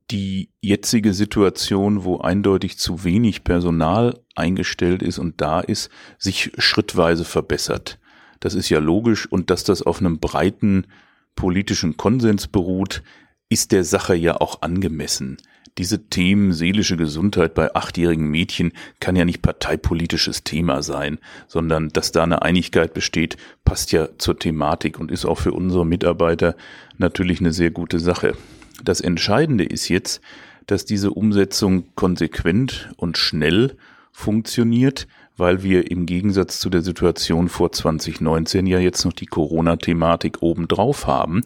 die 0.10 0.52
jetzige 0.62 1.13
Situation, 1.13 2.06
wo 2.06 2.19
eindeutig 2.19 2.78
zu 2.78 3.04
wenig 3.04 3.43
Personal 3.43 4.22
eingestellt 4.36 5.04
ist 5.04 5.19
und 5.19 5.41
da 5.41 5.60
ist, 5.60 5.89
sich 6.17 6.54
schrittweise 6.58 7.26
verbessert. 7.26 8.00
Das 8.39 8.54
ist 8.54 8.69
ja 8.69 8.80
logisch 8.80 9.30
und 9.30 9.50
dass 9.50 9.65
das 9.65 9.82
auf 9.82 10.00
einem 10.00 10.19
breiten 10.19 10.88
politischen 11.36 11.98
Konsens 11.98 12.48
beruht, 12.48 13.04
ist 13.50 13.74
der 13.74 13.84
Sache 13.84 14.15
ja 14.15 14.39
auch 14.39 14.62
angemessen. 14.62 15.36
Diese 15.78 16.08
Themen 16.08 16.54
seelische 16.54 16.97
Gesundheit 16.97 17.54
bei 17.56 17.73
achtjährigen 17.73 18.28
Mädchen 18.28 18.73
kann 18.99 19.15
ja 19.15 19.26
nicht 19.26 19.41
parteipolitisches 19.41 20.43
Thema 20.43 20.84
sein, 20.84 21.19
sondern 21.47 21.89
dass 21.89 22.12
da 22.12 22.23
eine 22.23 22.43
Einigkeit 22.43 22.93
besteht, 22.93 23.38
passt 23.65 23.91
ja 23.91 24.10
zur 24.17 24.38
Thematik 24.38 24.99
und 24.99 25.12
ist 25.12 25.26
auch 25.26 25.39
für 25.39 25.54
unsere 25.54 25.86
Mitarbeiter 25.86 26.56
natürlich 26.97 27.39
eine 27.39 27.54
sehr 27.54 27.71
gute 27.71 27.99
Sache. 27.99 28.36
Das 28.84 29.02
Entscheidende 29.02 29.63
ist 29.63 29.89
jetzt, 29.89 30.21
dass 30.67 30.86
diese 30.86 31.12
Umsetzung 31.12 31.86
konsequent 31.95 32.89
und 32.97 33.17
schnell 33.17 33.76
funktioniert, 34.12 35.08
weil 35.36 35.63
wir 35.63 35.89
im 35.89 36.06
Gegensatz 36.06 36.60
zu 36.60 36.69
der 36.69 36.82
Situation 36.82 37.49
vor 37.49 37.71
2019 37.71 38.67
ja 38.67 38.80
jetzt 38.80 39.04
noch 39.04 39.13
die 39.13 39.26
Corona-Thematik 39.26 40.41
obendrauf 40.41 41.08
haben, 41.08 41.41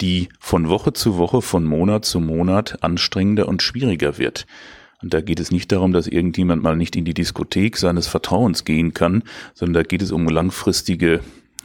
die 0.00 0.28
von 0.38 0.68
Woche 0.68 0.92
zu 0.92 1.18
Woche, 1.18 1.42
von 1.42 1.64
Monat 1.64 2.04
zu 2.04 2.20
Monat 2.20 2.82
anstrengender 2.82 3.48
und 3.48 3.62
schwieriger 3.62 4.18
wird. 4.18 4.46
Und 5.02 5.14
da 5.14 5.20
geht 5.20 5.40
es 5.40 5.50
nicht 5.50 5.70
darum, 5.70 5.92
dass 5.92 6.08
irgendjemand 6.08 6.62
mal 6.62 6.76
nicht 6.76 6.96
in 6.96 7.04
die 7.04 7.14
Diskothek 7.14 7.76
seines 7.76 8.08
Vertrauens 8.08 8.64
gehen 8.64 8.94
kann, 8.94 9.22
sondern 9.54 9.74
da 9.74 9.82
geht 9.82 10.02
es 10.02 10.10
um 10.10 10.28
langfristige 10.28 11.20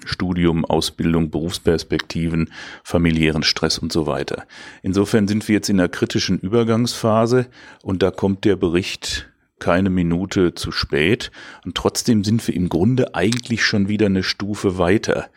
Studium, 0.05 0.65
Ausbildung, 0.65 1.31
Berufsperspektiven, 1.31 2.51
familiären 2.83 3.43
Stress 3.43 3.79
und 3.79 3.91
so 3.91 4.05
weiter. 4.05 4.45
Insofern 4.81 5.27
sind 5.27 5.47
wir 5.47 5.55
jetzt 5.55 5.69
in 5.69 5.79
einer 5.79 5.89
kritischen 5.89 6.39
Übergangsphase 6.39 7.47
und 7.81 8.03
da 8.03 8.11
kommt 8.11 8.45
der 8.45 8.55
Bericht 8.55 9.29
keine 9.59 9.89
Minute 9.89 10.55
zu 10.55 10.71
spät 10.71 11.31
und 11.63 11.75
trotzdem 11.75 12.23
sind 12.23 12.45
wir 12.47 12.55
im 12.55 12.69
Grunde 12.69 13.15
eigentlich 13.15 13.63
schon 13.63 13.87
wieder 13.87 14.07
eine 14.07 14.23
Stufe 14.23 14.77
weiter. 14.77 15.29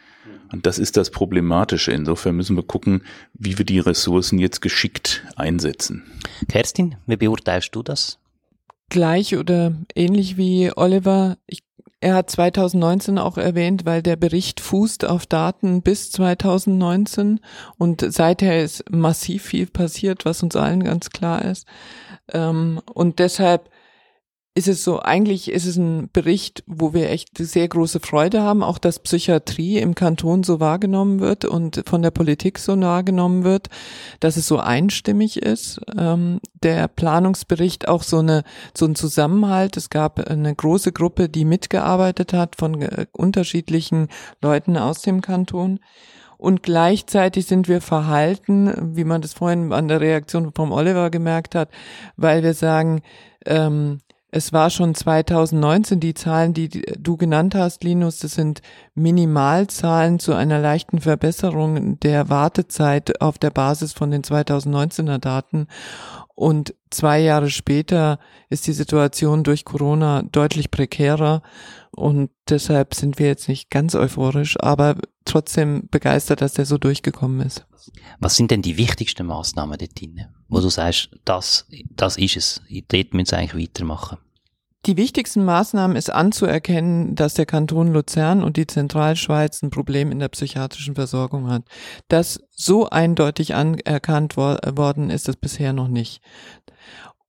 Und 0.53 0.67
das 0.67 0.79
ist 0.79 0.97
das 0.97 1.11
Problematische. 1.11 1.93
Insofern 1.93 2.37
müssen 2.37 2.57
wir 2.57 2.63
gucken, 2.63 3.03
wie 3.35 3.59
wir 3.59 3.65
die 3.65 3.81
Ressourcen 3.81 4.39
jetzt 4.39 4.61
geschickt 4.61 5.25
einsetzen. 5.37 6.05
Kerstin, 6.49 6.97
wie 7.07 7.17
beurteilst 7.17 7.75
du 7.75 7.83
das? 7.83 8.19
Gleich 8.89 9.37
oder 9.37 9.75
ähnlich 9.95 10.37
wie 10.37 10.71
Oliver. 10.77 11.37
Ich 11.47 11.63
er 12.01 12.15
hat 12.15 12.31
2019 12.31 13.19
auch 13.19 13.39
erwähnt, 13.39 13.87
weil 13.87 14.03
der 14.03 14.17
Bericht 14.17 14.61
fußt 14.61 15.07
auf 15.07 15.27
Daten 15.27 15.81
bis 15.81 16.13
2019 16.13 17.41
und 17.79 18.05
seither 18.13 18.63
ist 18.63 18.85
massiv 18.91 19.45
viel 19.45 19.67
passiert, 19.67 20.25
was 20.27 20.43
uns 20.43 20.57
allen 20.57 20.85
ganz 20.85 21.11
klar 21.11 21.43
ist. 21.43 21.67
Ähm, 22.33 22.81
und 22.93 23.19
deshalb 23.19 23.71
ist 24.57 24.69
es 24.69 24.83
so, 24.83 25.01
eigentlich 25.01 25.51
ist 25.51 25.67
es 25.67 25.77
ein 25.77 26.09
Bericht, 26.15 26.65
wo 26.67 26.95
wir 26.95 27.11
echt 27.11 27.37
sehr 27.37 27.69
große 27.69 28.01
Freude 28.01 28.41
haben, 28.41 28.63
auch 28.63 28.79
dass 28.79 29.01
Psychiatrie 29.01 29.77
im 29.77 29.95
Kanton 29.95 30.45
so 30.45 30.61
wahrgenommen 30.61 31.21
wird 31.21 31.45
und 31.45 31.83
von 31.87 32.01
der 32.01 32.11
Politik 32.11 32.59
so 32.59 32.81
wahrgenommen 32.81 33.45
wird, 33.45 33.69
dass 34.21 34.39
es 34.39 34.49
so 34.49 34.59
einstimmig 34.59 35.43
ist. 35.43 35.83
Ähm, 35.99 36.41
der 36.63 36.89
Planungsbericht 36.89 37.87
auch 37.87 38.03
so 38.03 38.21
eine, 38.21 38.45
so 38.75 38.87
ein 38.87 38.95
Zusammenhalt. 38.95 39.77
Es 39.77 39.91
gab 39.91 40.27
eine 40.27 40.55
große 40.55 40.93
Gruppe, 40.93 41.29
die 41.29 41.45
mitgearbeitet 41.45 42.33
hat 42.33 42.57
von 42.57 42.81
äh, 42.81 43.05
unterschiedlichen 43.13 44.09
Leuten 44.41 44.79
aus 44.79 45.03
dem 45.03 45.21
Kanton. 45.21 45.81
Und 46.39 46.63
gleichzeitig 46.63 47.45
sind 47.45 47.69
wir 47.69 47.83
verhalten, 47.83 48.97
wie 48.97 49.05
man 49.05 49.21
das 49.21 49.35
vorhin 49.35 49.75
an 49.75 49.89
der 49.89 50.01
Reaktion 50.01 50.53
vom 50.55 50.73
Oliver 50.73 51.11
gemerkt 51.11 51.55
hat, 51.55 51.69
weil 52.17 52.43
wir 52.43 52.55
sagen, 52.55 53.03
ähm, 53.45 54.01
es 54.31 54.53
war 54.53 54.71
schon 54.71 54.95
2019 54.95 56.01
die 56.01 56.15
Zahlen, 56.15 56.53
die 56.53 56.69
du 56.69 57.17
genannt 57.17 57.55
hast, 57.55 57.85
Linus, 57.85 58.19
das 58.19 58.33
sind 58.35 58.61
Minimalzahlen 58.95 60.19
zu 60.19 60.35
einer 60.35 60.59
leichten 60.59 61.01
Verbesserung 61.01 61.99
der 62.01 62.29
Wartezeit 62.29 63.21
auf 63.21 63.39
der 63.39 63.51
Basis 63.51 63.93
von 63.93 64.11
den 64.11 64.23
2019er 64.23 65.19
Daten. 65.19 65.69
Und 66.37 66.75
zwei 66.91 67.19
Jahre 67.21 67.49
später 67.49 68.21
ist 68.51 68.67
die 68.67 68.75
Situation 68.75 69.43
durch 69.43 69.65
Corona 69.65 70.23
deutlich 70.23 70.71
prekärer. 70.71 71.43
Und 71.91 72.31
deshalb 72.49 72.95
sind 72.95 73.19
wir 73.19 73.27
jetzt 73.27 73.49
nicht 73.49 73.71
ganz 73.71 73.95
euphorisch, 73.95 74.61
aber 74.61 74.97
trotzdem 75.25 75.89
begeistert, 75.91 76.43
dass 76.43 76.53
der 76.53 76.67
so 76.67 76.77
durchgekommen 76.77 77.41
ist. 77.41 77.67
Was 78.21 78.37
sind 78.37 78.51
denn 78.51 78.61
die 78.61 78.77
wichtigsten 78.77 79.27
Maßnahmen 79.27 79.79
dort 79.79 79.99
drin, 79.99 80.27
wo 80.49 80.61
du 80.61 80.69
sagst, 80.69 81.09
das, 81.25 81.67
das 81.91 82.19
ist 82.19 82.37
es, 82.37 82.61
dort 82.89 83.15
müssen 83.15 83.31
wir 83.31 83.39
eigentlich 83.39 83.69
weitermachen? 83.69 84.19
Die 84.87 84.97
wichtigsten 84.97 85.45
Maßnahmen 85.45 85.97
ist 85.97 86.13
anzuerkennen, 86.13 87.17
dass 87.17 87.35
der 87.35 87.45
Kanton 87.45 87.93
Luzern 87.93 88.45
und 88.45 88.57
die 88.57 88.69
Zentralschweiz 88.69 89.61
ein 89.63 89.71
Problem 89.71 90.13
in 90.13 90.21
der 90.21 90.29
psychiatrischen 90.29 90.95
Versorgung 90.95 91.51
hat. 91.51 91.65
Das 92.07 92.41
so 92.51 92.89
eindeutig 92.89 93.57
anerkannt 93.57 94.37
wor 94.37 94.61
worden 94.77 95.11
ist 95.11 95.29
es 95.29 95.37
bisher 95.37 95.73
noch 95.73 95.89
nicht. 95.89 96.23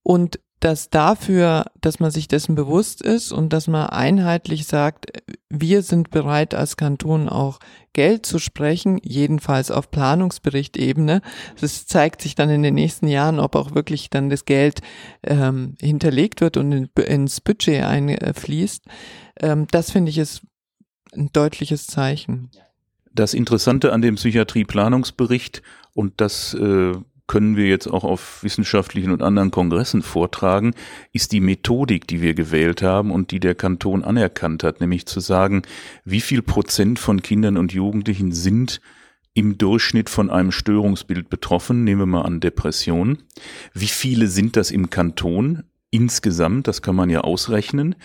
Und 0.03 0.39
dass 0.59 0.89
dafür, 0.89 1.65
dass 1.81 1.99
man 1.99 2.09
sich 2.09 2.27
dessen 2.27 2.55
bewusst 2.55 3.01
ist 3.01 3.31
und 3.31 3.53
dass 3.53 3.67
man 3.67 3.87
einheitlich 3.87 4.65
sagt, 4.65 5.05
wir 5.49 5.83
sind 5.83 6.09
bereit 6.09 6.55
als 6.55 6.77
Kanton 6.77 7.29
auch 7.29 7.59
Geld 7.93 8.25
zu 8.25 8.39
sprechen, 8.39 8.99
jedenfalls 9.03 9.71
auf 9.71 9.91
Planungsberichtebene. 9.91 11.21
Das 11.59 11.85
zeigt 11.85 12.21
sich 12.21 12.35
dann 12.35 12.49
in 12.49 12.63
den 12.63 12.75
nächsten 12.75 13.07
Jahren, 13.07 13.39
ob 13.39 13.55
auch 13.55 13.75
wirklich 13.75 14.09
dann 14.09 14.29
das 14.29 14.45
Geld 14.45 14.81
ähm, 15.23 15.75
hinterlegt 15.79 16.41
wird 16.41 16.57
und 16.57 16.71
in, 16.71 16.89
ins 17.03 17.41
Budget 17.41 17.83
einfließt. 17.83 18.85
Ähm, 19.39 19.67
das 19.71 19.91
finde 19.91 20.09
ich 20.09 20.17
ist 20.17 20.41
ein 21.13 21.29
deutliches 21.33 21.87
Zeichen. 21.87 22.49
Das 23.13 23.33
Interessante 23.33 23.93
an 23.93 24.01
dem 24.01 24.15
Psychiatrieplanungsbericht 24.15 25.61
und 25.93 26.21
das 26.21 26.53
äh, 26.53 26.93
können 27.27 27.57
wir 27.57 27.67
jetzt 27.67 27.87
auch 27.87 28.03
auf 28.03 28.41
wissenschaftlichen 28.41 29.11
und 29.11 29.21
anderen 29.21 29.51
Kongressen 29.51 30.01
vortragen, 30.01 30.73
ist 31.11 31.33
die 31.33 31.41
Methodik, 31.41 32.07
die 32.07 32.21
wir 32.21 32.33
gewählt 32.33 32.81
haben 32.81 33.11
und 33.11 33.31
die 33.31 33.39
der 33.39 33.53
Kanton 33.53 34.03
anerkannt 34.03 34.63
hat, 34.63 34.79
nämlich 34.81 35.05
zu 35.05 35.19
sagen, 35.19 35.63
wie 36.05 36.21
viel 36.21 36.41
Prozent 36.41 36.99
von 36.99 37.21
Kindern 37.21 37.57
und 37.57 37.73
Jugendlichen 37.73 38.31
sind 38.31 38.81
im 39.33 39.57
Durchschnitt 39.59 40.09
von 40.09 40.31
einem 40.31 40.51
Störungsbild 40.51 41.29
betroffen, 41.29 41.83
nehmen 41.83 42.01
wir 42.01 42.05
mal 42.07 42.21
an 42.23 42.39
Depression. 42.39 43.19
Wie 43.73 43.87
viele 43.87 44.27
sind 44.27 44.55
das 44.55 44.71
im 44.71 44.89
Kanton? 44.89 45.63
Insgesamt, 45.91 46.67
das 46.67 46.81
kann 46.81 46.95
man 46.95 47.09
ja 47.09 47.21
ausrechnen. 47.21 47.95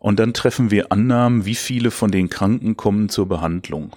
Und 0.00 0.18
dann 0.18 0.34
treffen 0.34 0.70
wir 0.70 0.92
Annahmen, 0.92 1.46
wie 1.46 1.54
viele 1.54 1.90
von 1.90 2.10
den 2.10 2.28
Kranken 2.28 2.76
kommen 2.76 3.08
zur 3.08 3.26
Behandlung. 3.26 3.96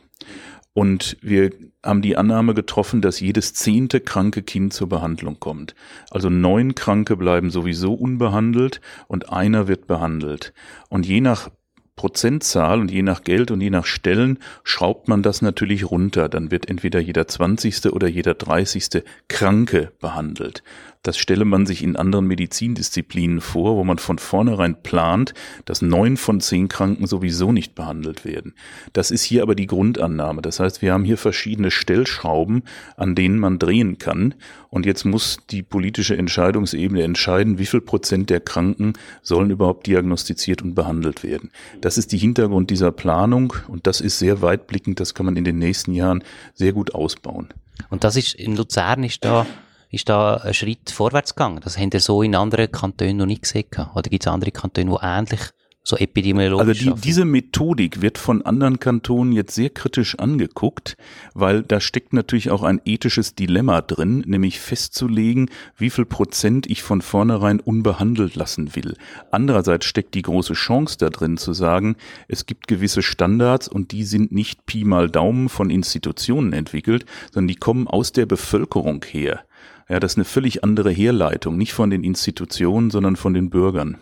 Und 0.75 1.15
wir 1.21 1.51
haben 1.81 2.01
die 2.01 2.17
Annahme 2.17 2.53
getroffen, 2.53 2.99
dass 3.01 3.21
jedes 3.21 3.53
zehnte 3.53 4.01
kranke 4.01 4.43
Kind 4.43 4.73
zur 4.73 4.89
Behandlung 4.89 5.39
kommt. 5.39 5.73
Also 6.11 6.29
neun 6.29 6.75
Kranke 6.75 7.15
bleiben 7.15 7.49
sowieso 7.49 7.93
unbehandelt 7.93 8.81
und 9.07 9.31
einer 9.31 9.69
wird 9.69 9.87
behandelt. 9.87 10.53
Und 10.89 11.05
je 11.05 11.21
nach 11.21 11.49
Prozentzahl 11.95 12.81
und 12.81 12.91
je 12.91 13.03
nach 13.03 13.23
Geld 13.23 13.51
und 13.51 13.61
je 13.61 13.69
nach 13.69 13.85
Stellen 13.85 14.39
schraubt 14.65 15.07
man 15.07 15.23
das 15.23 15.41
natürlich 15.41 15.89
runter. 15.89 16.27
Dann 16.27 16.51
wird 16.51 16.67
entweder 16.67 16.99
jeder 16.99 17.25
20. 17.25 17.93
oder 17.93 18.09
jeder 18.09 18.33
30. 18.33 19.01
Kranke 19.29 19.93
behandelt. 20.01 20.61
Das 21.05 21.19
stelle 21.19 21.45
man 21.45 21.67
sich 21.67 21.83
in 21.83 21.95
anderen 21.95 22.25
Medizindisziplinen 22.25 23.39
vor, 23.39 23.75
wo 23.75 23.83
man 23.83 23.99
von 23.99 24.17
vornherein 24.17 24.81
plant, 24.81 25.35
dass 25.65 25.83
neun 25.83 26.17
von 26.17 26.41
zehn 26.41 26.67
Kranken 26.67 27.05
sowieso 27.05 27.51
nicht 27.51 27.75
behandelt 27.75 28.25
werden. 28.25 28.55
Das 28.91 29.11
ist 29.11 29.21
hier 29.21 29.43
aber 29.43 29.53
die 29.53 29.67
Grundannahme. 29.67 30.41
Das 30.41 30.59
heißt, 30.59 30.81
wir 30.81 30.93
haben 30.93 31.03
hier 31.03 31.19
verschiedene 31.19 31.69
Stellschrauben, 31.69 32.63
an 32.97 33.13
denen 33.13 33.37
man 33.37 33.59
drehen 33.59 33.99
kann. 33.99 34.33
Und 34.71 34.87
jetzt 34.87 35.05
muss 35.05 35.37
die 35.51 35.61
politische 35.61 36.17
Entscheidungsebene 36.17 37.03
entscheiden, 37.03 37.59
wie 37.59 37.67
viel 37.67 37.81
Prozent 37.81 38.31
der 38.31 38.39
Kranken 38.39 38.93
sollen 39.21 39.51
überhaupt 39.51 39.85
diagnostiziert 39.85 40.63
und 40.63 40.73
behandelt 40.73 41.21
werden. 41.23 41.51
Das 41.81 41.99
ist 41.99 42.13
die 42.13 42.17
Hintergrund 42.17 42.71
dieser 42.71 42.91
Planung 42.91 43.53
und 43.67 43.85
das 43.85 44.01
ist 44.01 44.17
sehr 44.17 44.41
weitblickend. 44.41 44.99
Das 44.99 45.13
kann 45.13 45.27
man 45.27 45.37
in 45.37 45.43
den 45.43 45.59
nächsten 45.59 45.93
Jahren 45.93 46.23
sehr 46.55 46.73
gut 46.73 46.95
ausbauen. 46.95 47.49
Und 47.91 48.03
das 48.03 48.15
ist, 48.15 48.33
in 48.33 48.55
Luzern 48.55 49.03
ist 49.03 49.23
da 49.23 49.45
ist 49.95 50.09
da 50.09 50.35
ein 50.35 50.53
Schritt 50.53 50.91
vorwärts 50.91 51.35
gegangen. 51.35 51.61
Das 51.63 51.77
haben 51.77 51.91
wir 51.93 52.01
so 52.01 52.21
in 52.21 52.35
anderen 52.35 52.71
Kantonen 52.71 53.17
noch 53.17 53.25
nicht 53.25 53.43
gesehen. 53.43 53.65
Oder 53.95 54.09
gibt 54.09 54.23
es 54.23 54.27
andere 54.27 54.51
Kantone, 54.51 54.91
die 54.91 55.05
ähnlich 55.05 55.51
so 55.87 55.97
epidemiologisch 55.97 56.79
Also 56.79 56.95
die, 56.95 57.01
diese 57.01 57.25
Methodik 57.25 58.01
wird 58.01 58.17
von 58.17 58.41
anderen 58.41 58.79
Kantonen 58.79 59.31
jetzt 59.33 59.53
sehr 59.53 59.69
kritisch 59.69 60.17
angeguckt, 60.17 60.97
weil 61.33 61.61
da 61.61 61.79
steckt 61.79 62.11
natürlich 62.11 62.49
auch 62.49 62.63
ein 62.63 62.81
ethisches 62.85 63.35
Dilemma 63.35 63.81
drin, 63.81 64.23
nämlich 64.25 64.59
festzulegen, 64.59 65.49
wie 65.77 65.91
viel 65.91 66.05
Prozent 66.05 66.67
ich 66.67 66.81
von 66.81 67.01
vornherein 67.01 67.59
unbehandelt 67.59 68.35
lassen 68.35 68.75
will. 68.75 68.95
Andererseits 69.31 69.85
steckt 69.85 70.15
die 70.15 70.23
große 70.23 70.53
Chance 70.53 70.97
da 70.97 71.09
drin 71.09 71.37
zu 71.37 71.53
sagen, 71.53 71.95
es 72.27 72.47
gibt 72.47 72.67
gewisse 72.67 73.03
Standards 73.03 73.67
und 73.67 73.91
die 73.91 74.03
sind 74.03 74.31
nicht 74.31 74.65
Pi 74.65 74.85
mal 74.85 75.09
Daumen 75.09 75.49
von 75.49 75.69
Institutionen 75.69 76.51
entwickelt, 76.51 77.05
sondern 77.31 77.47
die 77.47 77.55
kommen 77.55 77.87
aus 77.87 78.11
der 78.11 78.25
Bevölkerung 78.25 79.05
her. 79.05 79.45
Ja, 79.87 79.99
das 79.99 80.13
ist 80.13 80.17
eine 80.17 80.25
völlig 80.25 80.63
andere 80.63 80.91
Herleitung, 80.91 81.57
nicht 81.57 81.73
von 81.73 81.89
den 81.89 82.03
Institutionen, 82.03 82.89
sondern 82.89 83.15
von 83.15 83.33
den 83.33 83.49
Bürgern. 83.49 83.97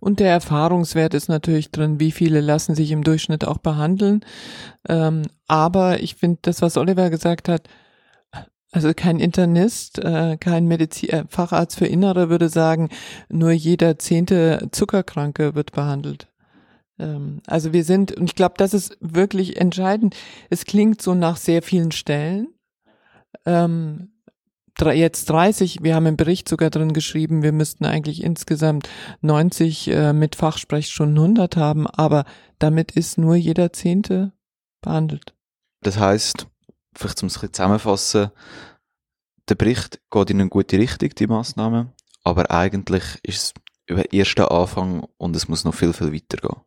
Und 0.00 0.20
der 0.20 0.30
Erfahrungswert 0.30 1.14
ist 1.14 1.28
natürlich 1.28 1.70
drin, 1.70 2.00
wie 2.00 2.10
viele 2.10 2.40
lassen 2.40 2.74
sich 2.74 2.90
im 2.90 3.04
Durchschnitt 3.04 3.44
auch 3.44 3.58
behandeln. 3.58 4.24
Ähm, 4.88 5.22
aber 5.46 6.00
ich 6.00 6.14
finde, 6.16 6.38
das, 6.42 6.62
was 6.62 6.76
Oliver 6.76 7.10
gesagt 7.10 7.48
hat, 7.48 7.68
also 8.72 8.92
kein 8.94 9.18
Internist, 9.18 9.98
äh, 9.98 10.36
kein 10.38 10.66
Medizin, 10.66 11.10
äh, 11.10 11.24
Facharzt 11.28 11.76
für 11.76 11.86
Innere 11.86 12.30
würde 12.30 12.48
sagen, 12.48 12.88
nur 13.28 13.50
jeder 13.50 13.98
zehnte 13.98 14.68
Zuckerkranke 14.70 15.56
wird 15.56 15.72
behandelt. 15.72 16.28
Ähm, 16.98 17.40
also 17.46 17.72
wir 17.72 17.82
sind, 17.82 18.12
und 18.12 18.26
ich 18.26 18.36
glaube, 18.36 18.54
das 18.58 18.72
ist 18.72 18.96
wirklich 19.00 19.60
entscheidend. 19.60 20.14
Es 20.50 20.64
klingt 20.64 21.02
so 21.02 21.14
nach 21.14 21.36
sehr 21.36 21.62
vielen 21.62 21.90
Stellen. 21.90 22.48
Ähm, 23.44 24.09
jetzt 24.86 25.28
30, 25.30 25.82
wir 25.82 25.94
haben 25.94 26.06
im 26.06 26.16
Bericht 26.16 26.48
sogar 26.48 26.70
drin 26.70 26.92
geschrieben, 26.92 27.42
wir 27.42 27.52
müssten 27.52 27.84
eigentlich 27.84 28.22
insgesamt 28.22 28.88
90 29.20 29.88
äh, 29.88 30.12
mit 30.12 30.36
Fachsprechstunden 30.36 31.18
100 31.18 31.56
haben, 31.56 31.86
aber 31.86 32.24
damit 32.58 32.92
ist 32.92 33.18
nur 33.18 33.36
jeder 33.36 33.72
Zehnte 33.72 34.32
behandelt. 34.80 35.34
Das 35.82 35.98
heißt, 35.98 36.46
vielleicht 36.94 37.18
zum 37.18 37.28
zusammenfassen, 37.28 38.30
der 39.48 39.54
Bericht 39.54 40.00
geht 40.10 40.30
in 40.30 40.40
eine 40.40 40.50
gute 40.50 40.78
Richtung, 40.78 41.10
die 41.10 41.26
Maßnahmen, 41.26 41.92
aber 42.24 42.50
eigentlich 42.50 43.04
ist 43.22 43.42
es 43.42 43.54
über 43.86 44.12
ersten 44.14 44.42
Anfang 44.42 45.06
und 45.16 45.34
es 45.34 45.48
muss 45.48 45.64
noch 45.64 45.74
viel, 45.74 45.92
viel 45.92 46.12
weitergehen. 46.12 46.60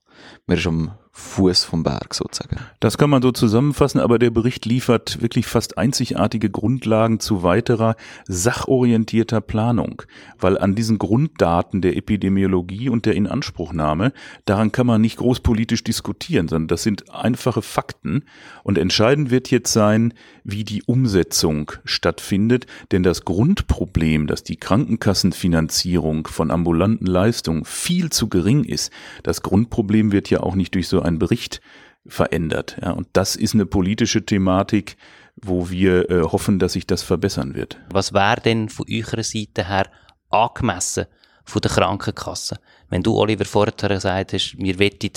Man 0.48 0.58
ist 0.58 0.68
am 0.68 0.92
Fuß 1.16 1.66
vom 1.66 1.84
Berg 1.84 2.16
sozusagen. 2.16 2.58
Das 2.80 2.98
kann 2.98 3.12
man 3.12 3.22
so 3.22 3.32
zusammenfassen, 3.32 4.00
aber 4.00 4.18
der 4.18 4.32
Bericht 4.32 4.66
liefert 4.66 5.22
wirklich 5.22 5.46
fast 5.46 5.78
einzigartige 5.78 6.50
Grundlagen 6.50 7.20
zu 7.20 7.44
weiterer 7.44 7.96
sachorientierter 8.26 9.40
Planung, 9.40 10.02
weil 10.40 10.58
an 10.58 10.74
diesen 10.74 10.98
Grunddaten 10.98 11.82
der 11.82 11.96
Epidemiologie 11.98 12.90
und 12.90 13.06
der 13.06 13.14
Inanspruchnahme, 13.14 14.12
daran 14.46 14.72
kann 14.72 14.88
man 14.88 15.02
nicht 15.02 15.18
großpolitisch 15.18 15.84
diskutieren, 15.84 16.48
sondern 16.48 16.68
das 16.68 16.82
sind 16.82 17.14
einfache 17.14 17.62
Fakten. 17.62 18.24
Und 18.64 18.80
entscheidend 18.80 19.30
wird 19.30 19.52
jetzt 19.52 19.72
sein, 19.72 20.16
wie 20.44 20.64
die 20.64 20.82
Umsetzung 20.82 21.74
stattfindet, 21.86 22.66
denn 22.92 23.04
das 23.04 23.24
Grundproblem, 23.24 24.26
dass 24.26 24.44
die 24.44 24.58
Krankenkassenfinanzierung 24.58 26.26
von 26.26 26.50
ambulanten 26.50 27.06
Leistungen 27.06 27.66
viel 27.66 28.10
zu 28.10 28.30
gering 28.30 28.64
ist, 28.64 28.92
das 29.22 29.44
Grundproblem 29.44 30.03
wird 30.12 30.30
ja 30.30 30.42
auch 30.42 30.56
nicht 30.56 30.76
durch 30.76 30.88
so 30.88 31.02
einen 31.02 31.20
Bericht 31.20 31.62
verändert. 32.06 32.78
Ja, 32.82 32.92
und 32.92 33.08
das 33.14 33.36
ist 33.36 33.54
eine 33.54 33.66
politische 33.66 34.26
Thematik, 34.26 34.98
wo 35.36 35.70
wir 35.70 36.10
äh, 36.10 36.22
hoffen, 36.22 36.60
dass 36.60 36.74
sich 36.74 36.86
das 36.86 37.04
verbessern 37.04 37.56
wird. 37.56 37.80
Was 37.90 38.14
wäre 38.14 38.42
denn 38.42 38.70
von 38.70 38.86
eurer 38.90 39.24
Seite 39.24 39.68
her 39.68 39.90
angemessen 40.30 41.06
von 41.46 41.62
der 41.62 41.72
Krankenkasse? 41.72 42.60
Wenn 42.90 43.04
du, 43.04 43.16
Oliver, 43.18 43.46
vorher 43.46 43.74
gesagt 43.74 44.34
hast, 44.34 44.56
wir 44.58 44.80
wetten, 44.80 45.12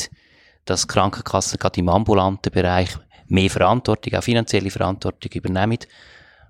dass 0.65 0.89
Krankenkassen 0.89 1.59
gerade 1.59 1.81
im 1.81 1.89
ambulanten 1.89 2.53
Bereich 2.53 2.91
mehr 3.29 3.51
Verantwortung, 3.51 4.15
auch 4.15 4.23
finanzielle 4.23 4.71
Verantwortung 4.71 5.31
übernehmen. 5.33 5.79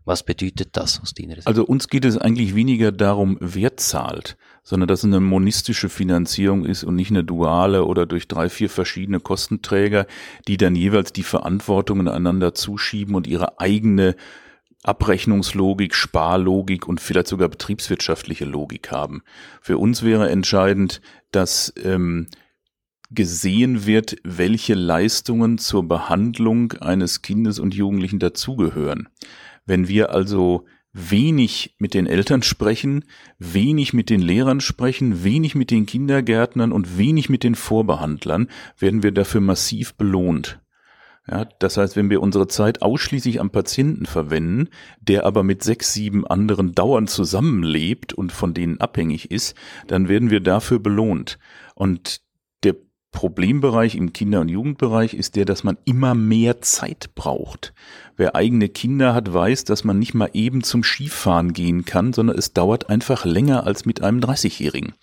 Was 0.04 0.22
bedeutet 0.22 0.68
das 0.72 1.00
aus 1.00 1.14
deiner 1.14 1.34
Sicht? 1.34 1.46
Also 1.46 1.64
uns 1.64 1.88
geht 1.88 2.04
es 2.04 2.16
eigentlich 2.16 2.54
weniger 2.54 2.92
darum, 2.92 3.38
wer 3.40 3.76
zahlt, 3.76 4.36
sondern 4.66 4.88
dass 4.88 4.98
es 4.98 5.04
eine 5.04 5.20
monistische 5.20 5.88
Finanzierung 5.88 6.64
ist 6.64 6.82
und 6.82 6.96
nicht 6.96 7.12
eine 7.12 7.22
duale 7.22 7.84
oder 7.84 8.04
durch 8.04 8.26
drei, 8.26 8.48
vier 8.48 8.68
verschiedene 8.68 9.20
Kostenträger, 9.20 10.08
die 10.48 10.56
dann 10.56 10.74
jeweils 10.74 11.12
die 11.12 11.22
Verantwortungen 11.22 12.08
einander 12.08 12.52
zuschieben 12.52 13.14
und 13.14 13.28
ihre 13.28 13.60
eigene 13.60 14.16
Abrechnungslogik, 14.82 15.94
Sparlogik 15.94 16.88
und 16.88 17.00
vielleicht 17.00 17.28
sogar 17.28 17.48
betriebswirtschaftliche 17.48 18.44
Logik 18.44 18.90
haben. 18.90 19.22
Für 19.60 19.78
uns 19.78 20.02
wäre 20.02 20.30
entscheidend, 20.30 21.00
dass 21.30 21.72
ähm, 21.84 22.26
gesehen 23.10 23.86
wird, 23.86 24.16
welche 24.24 24.74
Leistungen 24.74 25.58
zur 25.58 25.86
Behandlung 25.86 26.72
eines 26.72 27.22
Kindes 27.22 27.60
und 27.60 27.72
Jugendlichen 27.72 28.18
dazugehören. 28.18 29.08
Wenn 29.64 29.86
wir 29.86 30.10
also 30.10 30.64
wenig 30.96 31.74
mit 31.78 31.92
den 31.92 32.06
Eltern 32.06 32.42
sprechen, 32.42 33.04
wenig 33.38 33.92
mit 33.92 34.08
den 34.08 34.20
Lehrern 34.20 34.60
sprechen, 34.60 35.22
wenig 35.24 35.54
mit 35.54 35.70
den 35.70 35.84
Kindergärtnern 35.84 36.72
und 36.72 36.96
wenig 36.96 37.28
mit 37.28 37.44
den 37.44 37.54
Vorbehandlern, 37.54 38.48
werden 38.78 39.02
wir 39.02 39.12
dafür 39.12 39.42
massiv 39.42 39.94
belohnt. 39.94 40.58
Ja, 41.28 41.44
das 41.58 41.76
heißt, 41.76 41.96
wenn 41.96 42.08
wir 42.08 42.22
unsere 42.22 42.46
Zeit 42.46 42.82
ausschließlich 42.82 43.40
am 43.40 43.50
Patienten 43.50 44.06
verwenden, 44.06 44.68
der 45.00 45.26
aber 45.26 45.42
mit 45.42 45.62
sechs, 45.62 45.92
sieben 45.92 46.26
anderen 46.26 46.72
dauernd 46.72 47.10
zusammenlebt 47.10 48.12
und 48.12 48.32
von 48.32 48.54
denen 48.54 48.80
abhängig 48.80 49.30
ist, 49.30 49.54
dann 49.88 50.08
werden 50.08 50.30
wir 50.30 50.40
dafür 50.40 50.78
belohnt. 50.78 51.38
Und 51.74 52.22
Problembereich 53.12 53.94
im 53.94 54.12
Kinder- 54.12 54.40
und 54.40 54.48
Jugendbereich 54.48 55.14
ist 55.14 55.36
der, 55.36 55.46
dass 55.46 55.64
man 55.64 55.78
immer 55.84 56.14
mehr 56.14 56.60
Zeit 56.60 57.14
braucht. 57.14 57.72
Wer 58.16 58.34
eigene 58.34 58.68
Kinder 58.68 59.14
hat, 59.14 59.32
weiß, 59.32 59.64
dass 59.64 59.84
man 59.84 59.98
nicht 59.98 60.14
mal 60.14 60.30
eben 60.34 60.62
zum 60.62 60.82
Skifahren 60.82 61.52
gehen 61.52 61.84
kann, 61.84 62.12
sondern 62.12 62.36
es 62.36 62.52
dauert 62.52 62.90
einfach 62.90 63.24
länger 63.24 63.64
als 63.64 63.86
mit 63.86 64.02
einem 64.02 64.20
30-Jährigen. 64.20 64.94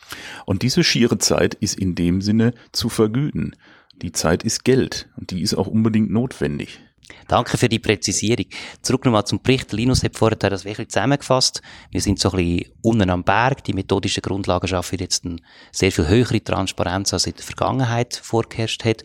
Und 0.45 0.61
diese 0.61 0.83
schiere 0.83 1.17
Zeit 1.17 1.55
ist 1.55 1.79
in 1.79 1.95
dem 1.95 2.21
Sinne 2.21 2.53
zu 2.71 2.89
vergüten. 2.89 3.55
Die 3.95 4.11
Zeit 4.11 4.43
ist 4.43 4.63
Geld 4.63 5.09
und 5.17 5.31
die 5.31 5.41
ist 5.41 5.55
auch 5.55 5.67
unbedingt 5.67 6.11
notwendig. 6.11 6.79
Danke 7.27 7.57
für 7.57 7.69
die 7.69 7.79
Präzisierung. 7.79 8.45
Zurück 8.81 9.05
nochmal 9.05 9.25
zum 9.25 9.41
Bericht. 9.41 9.71
Linus 9.73 10.03
hat 10.03 10.17
vorher 10.17 10.37
das 10.37 10.65
wirklich 10.65 10.89
zusammengefasst. 10.89 11.61
Wir 11.91 12.01
sind 12.01 12.19
so 12.19 12.31
ein 12.31 12.37
bisschen 12.37 12.71
unten 12.81 13.09
am 13.09 13.23
Berg. 13.23 13.63
Die 13.63 13.73
methodischen 13.73 14.21
Grundlagen 14.21 14.67
schaffen 14.67 14.99
jetzt 14.99 15.25
eine 15.25 15.37
sehr 15.71 15.91
viel 15.91 16.07
höhere 16.07 16.43
Transparenz, 16.43 17.13
als 17.13 17.27
in 17.27 17.35
der 17.35 17.43
Vergangenheit 17.43 18.15
vorgeherrscht 18.15 18.83
hat. 18.85 19.03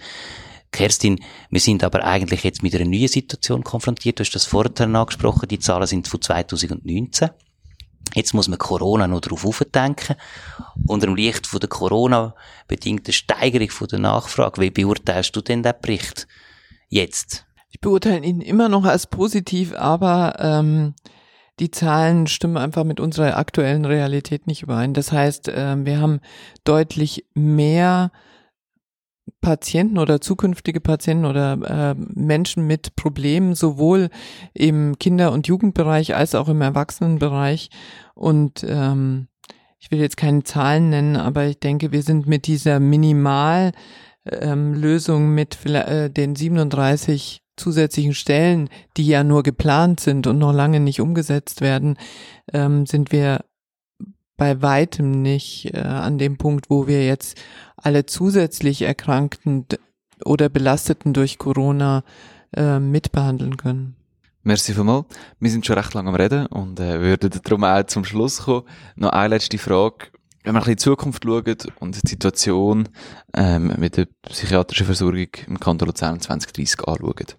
Kerstin, 0.70 1.24
wir 1.50 1.60
sind 1.60 1.82
aber 1.82 2.04
eigentlich 2.04 2.44
jetzt 2.44 2.62
mit 2.62 2.74
einer 2.74 2.84
neuen 2.84 3.08
Situation 3.08 3.64
konfrontiert. 3.64 4.18
Du 4.18 4.24
hast 4.24 4.32
das 4.32 4.44
vorher 4.44 4.72
angesprochen. 4.80 5.48
Die 5.48 5.58
Zahlen 5.58 5.86
sind 5.86 6.08
von 6.08 6.20
2019. 6.20 7.30
Jetzt 8.14 8.34
muss 8.34 8.48
man 8.48 8.58
Corona 8.58 9.06
noch 9.06 9.20
darauf 9.20 9.44
aufdenken. 9.44 10.16
Unter 10.86 11.06
dem 11.06 11.16
Licht 11.16 11.46
von 11.46 11.60
der 11.60 11.68
Corona-bedingten 11.68 13.12
Steigerung 13.12 13.70
von 13.70 13.88
der 13.88 13.98
Nachfrage, 13.98 14.60
wie 14.60 14.70
beurteilst 14.70 15.34
du 15.36 15.40
denn 15.40 15.62
den 15.62 15.74
Bericht 15.80 16.26
jetzt? 16.88 17.44
Ich 17.70 17.80
beurteile 17.80 18.24
ihn 18.24 18.40
immer 18.40 18.68
noch 18.68 18.84
als 18.84 19.06
positiv, 19.06 19.74
aber 19.74 20.36
ähm, 20.38 20.94
die 21.60 21.70
Zahlen 21.70 22.26
stimmen 22.26 22.56
einfach 22.56 22.84
mit 22.84 23.00
unserer 23.00 23.36
aktuellen 23.36 23.84
Realität 23.84 24.46
nicht 24.46 24.62
überein. 24.62 24.94
Das 24.94 25.12
heißt, 25.12 25.48
äh, 25.48 25.76
wir 25.84 26.00
haben 26.00 26.20
deutlich 26.64 27.26
mehr 27.34 28.10
Patienten 29.40 29.98
oder 29.98 30.20
zukünftige 30.20 30.80
Patienten 30.80 31.26
oder 31.26 31.94
äh, 31.94 31.94
Menschen 31.94 32.66
mit 32.66 32.96
Problemen, 32.96 33.54
sowohl 33.54 34.08
im 34.54 34.98
Kinder- 34.98 35.32
und 35.32 35.46
Jugendbereich 35.46 36.14
als 36.14 36.34
auch 36.34 36.48
im 36.48 36.62
Erwachsenenbereich. 36.62 37.70
Und 38.14 38.64
ähm, 38.66 39.28
ich 39.78 39.90
will 39.90 40.00
jetzt 40.00 40.16
keine 40.16 40.42
Zahlen 40.44 40.90
nennen, 40.90 41.16
aber 41.16 41.46
ich 41.46 41.60
denke, 41.60 41.92
wir 41.92 42.02
sind 42.02 42.26
mit 42.26 42.46
dieser 42.46 42.80
Minimal 42.80 43.72
ähm, 44.24 44.80
mit 45.34 45.64
äh, 45.66 46.10
den 46.10 46.34
37 46.34 47.42
zusätzlichen 47.58 48.14
Stellen, 48.14 48.70
die 48.96 49.06
ja 49.06 49.24
nur 49.24 49.42
geplant 49.42 50.00
sind 50.00 50.26
und 50.26 50.38
noch 50.38 50.52
lange 50.52 50.80
nicht 50.80 51.00
umgesetzt 51.00 51.60
werden, 51.60 51.98
ähm, 52.52 52.86
sind 52.86 53.12
wir 53.12 53.44
bei 54.36 54.62
weitem 54.62 55.10
nicht 55.22 55.74
äh, 55.74 55.80
an 55.80 56.16
dem 56.16 56.38
Punkt, 56.38 56.70
wo 56.70 56.86
wir 56.86 57.04
jetzt 57.04 57.36
alle 57.76 58.06
zusätzlich 58.06 58.82
Erkrankten 58.82 59.66
oder 60.24 60.48
Belasteten 60.48 61.12
durch 61.12 61.38
Corona 61.38 62.04
äh, 62.56 62.78
mitbehandeln 62.78 63.56
können. 63.56 63.96
Merci 64.42 64.72
vielmals. 64.72 65.06
Wir 65.40 65.50
sind 65.50 65.66
schon 65.66 65.76
recht 65.76 65.92
lange 65.92 66.08
am 66.08 66.14
Reden 66.14 66.46
und 66.46 66.80
äh, 66.80 67.00
würden 67.00 67.30
darum 67.42 67.64
auch 67.64 67.84
zum 67.84 68.04
Schluss 68.04 68.44
kommen. 68.44 68.62
Noch 68.96 69.10
eine 69.10 69.34
letzte 69.34 69.58
Frage. 69.58 70.06
Wenn 70.44 70.54
man 70.54 70.62
ein 70.62 70.64
bisschen 70.64 70.70
in 70.70 70.76
die 70.76 70.82
Zukunft 70.82 71.24
schaut 71.24 71.68
und 71.80 72.02
die 72.02 72.08
Situation 72.08 72.88
ähm, 73.34 73.74
mit 73.76 73.96
der 73.96 74.06
psychiatrischen 74.22 74.86
Versorgung 74.86 75.28
im 75.46 75.60
Kanton 75.60 75.88
Luzern 75.88 76.20
2030 76.20 76.88
anschaut, 76.88 77.36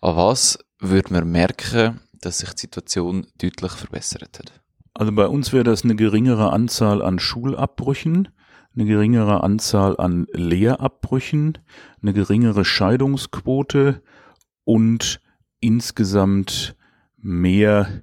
an 0.00 0.16
was 0.16 0.58
würde 0.78 1.12
man 1.12 1.30
merken, 1.30 2.00
dass 2.20 2.38
sich 2.38 2.50
die 2.54 2.62
Situation 2.62 3.26
deutlich 3.38 3.72
verbessert 3.72 4.38
hat? 4.38 4.62
Also 4.94 5.12
bei 5.12 5.26
uns 5.26 5.52
wäre 5.52 5.64
das 5.64 5.84
eine 5.84 5.96
geringere 5.96 6.52
Anzahl 6.52 7.02
an 7.02 7.18
Schulabbrüchen, 7.18 8.28
eine 8.74 8.84
geringere 8.84 9.42
Anzahl 9.42 9.96
an 9.98 10.26
Lehrabbrüchen, 10.32 11.58
eine 12.02 12.12
geringere 12.12 12.64
Scheidungsquote 12.64 14.02
und 14.64 15.20
insgesamt 15.60 16.76
mehr 17.16 18.02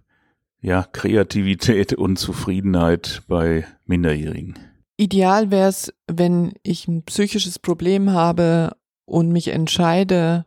ja, 0.62 0.84
Kreativität 0.84 1.94
und 1.94 2.18
Zufriedenheit 2.18 3.22
bei 3.28 3.66
Minderjährigen. 3.86 4.58
Ideal 4.98 5.52
wäre 5.52 5.70
es, 5.70 5.94
wenn 6.08 6.54
ich 6.64 6.88
ein 6.88 7.04
psychisches 7.04 7.60
Problem 7.60 8.12
habe 8.12 8.76
und 9.06 9.32
mich 9.32 9.50
entscheide, 9.50 10.46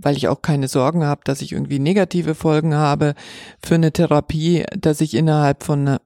weil 0.00 0.16
ich 0.16 0.28
auch 0.28 0.42
keine 0.42 0.68
Sorgen 0.68 1.04
habe, 1.04 1.22
dass 1.24 1.40
ich 1.40 1.52
irgendwie 1.52 1.78
negative 1.78 2.34
Folgen 2.34 2.74
habe 2.74 3.14
für 3.64 3.74
eine 3.74 3.92
Therapie, 3.92 4.64
dass 4.76 5.00
ich 5.00 5.14
innerhalb 5.14 5.62
von 5.62 5.98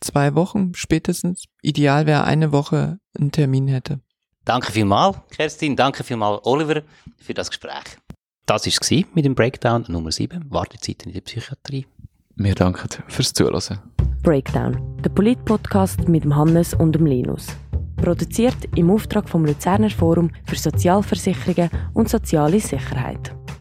zwei 0.00 0.34
Wochen 0.34 0.74
spätestens, 0.74 1.44
ideal 1.62 2.06
wäre 2.06 2.24
eine 2.24 2.52
Woche, 2.52 2.98
einen 3.18 3.32
Termin 3.32 3.68
hätte. 3.68 4.00
Danke 4.44 4.70
vielmals, 4.72 5.16
Kerstin. 5.30 5.74
Danke 5.74 6.04
vielmals, 6.04 6.44
Oliver, 6.44 6.82
für 7.18 7.34
das 7.34 7.50
Gespräch. 7.50 7.98
Das 8.46 8.64
war 8.64 8.72
es 8.72 8.90
mit 9.14 9.24
dem 9.24 9.34
Breakdown 9.34 9.84
Nummer 9.88 10.12
7, 10.12 10.44
Wartezeiten 10.50 11.08
in 11.08 11.14
der 11.14 11.20
Psychiatrie. 11.22 11.86
Wir 12.36 12.54
danken 12.54 12.88
fürs 13.08 13.32
Zuhören. 13.32 13.80
Breakdown, 14.22 14.78
der 15.02 15.10
Polit-Podcast 15.10 16.06
mit 16.08 16.22
dem 16.22 16.36
Hannes 16.36 16.74
und 16.74 16.92
dem 16.92 17.06
Linus. 17.06 17.48
Produziert 17.96 18.56
im 18.74 18.90
Auftrag 18.90 19.28
vom 19.28 19.44
Luzerner 19.44 19.90
Forum 19.90 20.30
für 20.44 20.56
Sozialversicherungen 20.56 21.70
und 21.94 22.08
soziale 22.08 22.60
Sicherheit. 22.60 23.34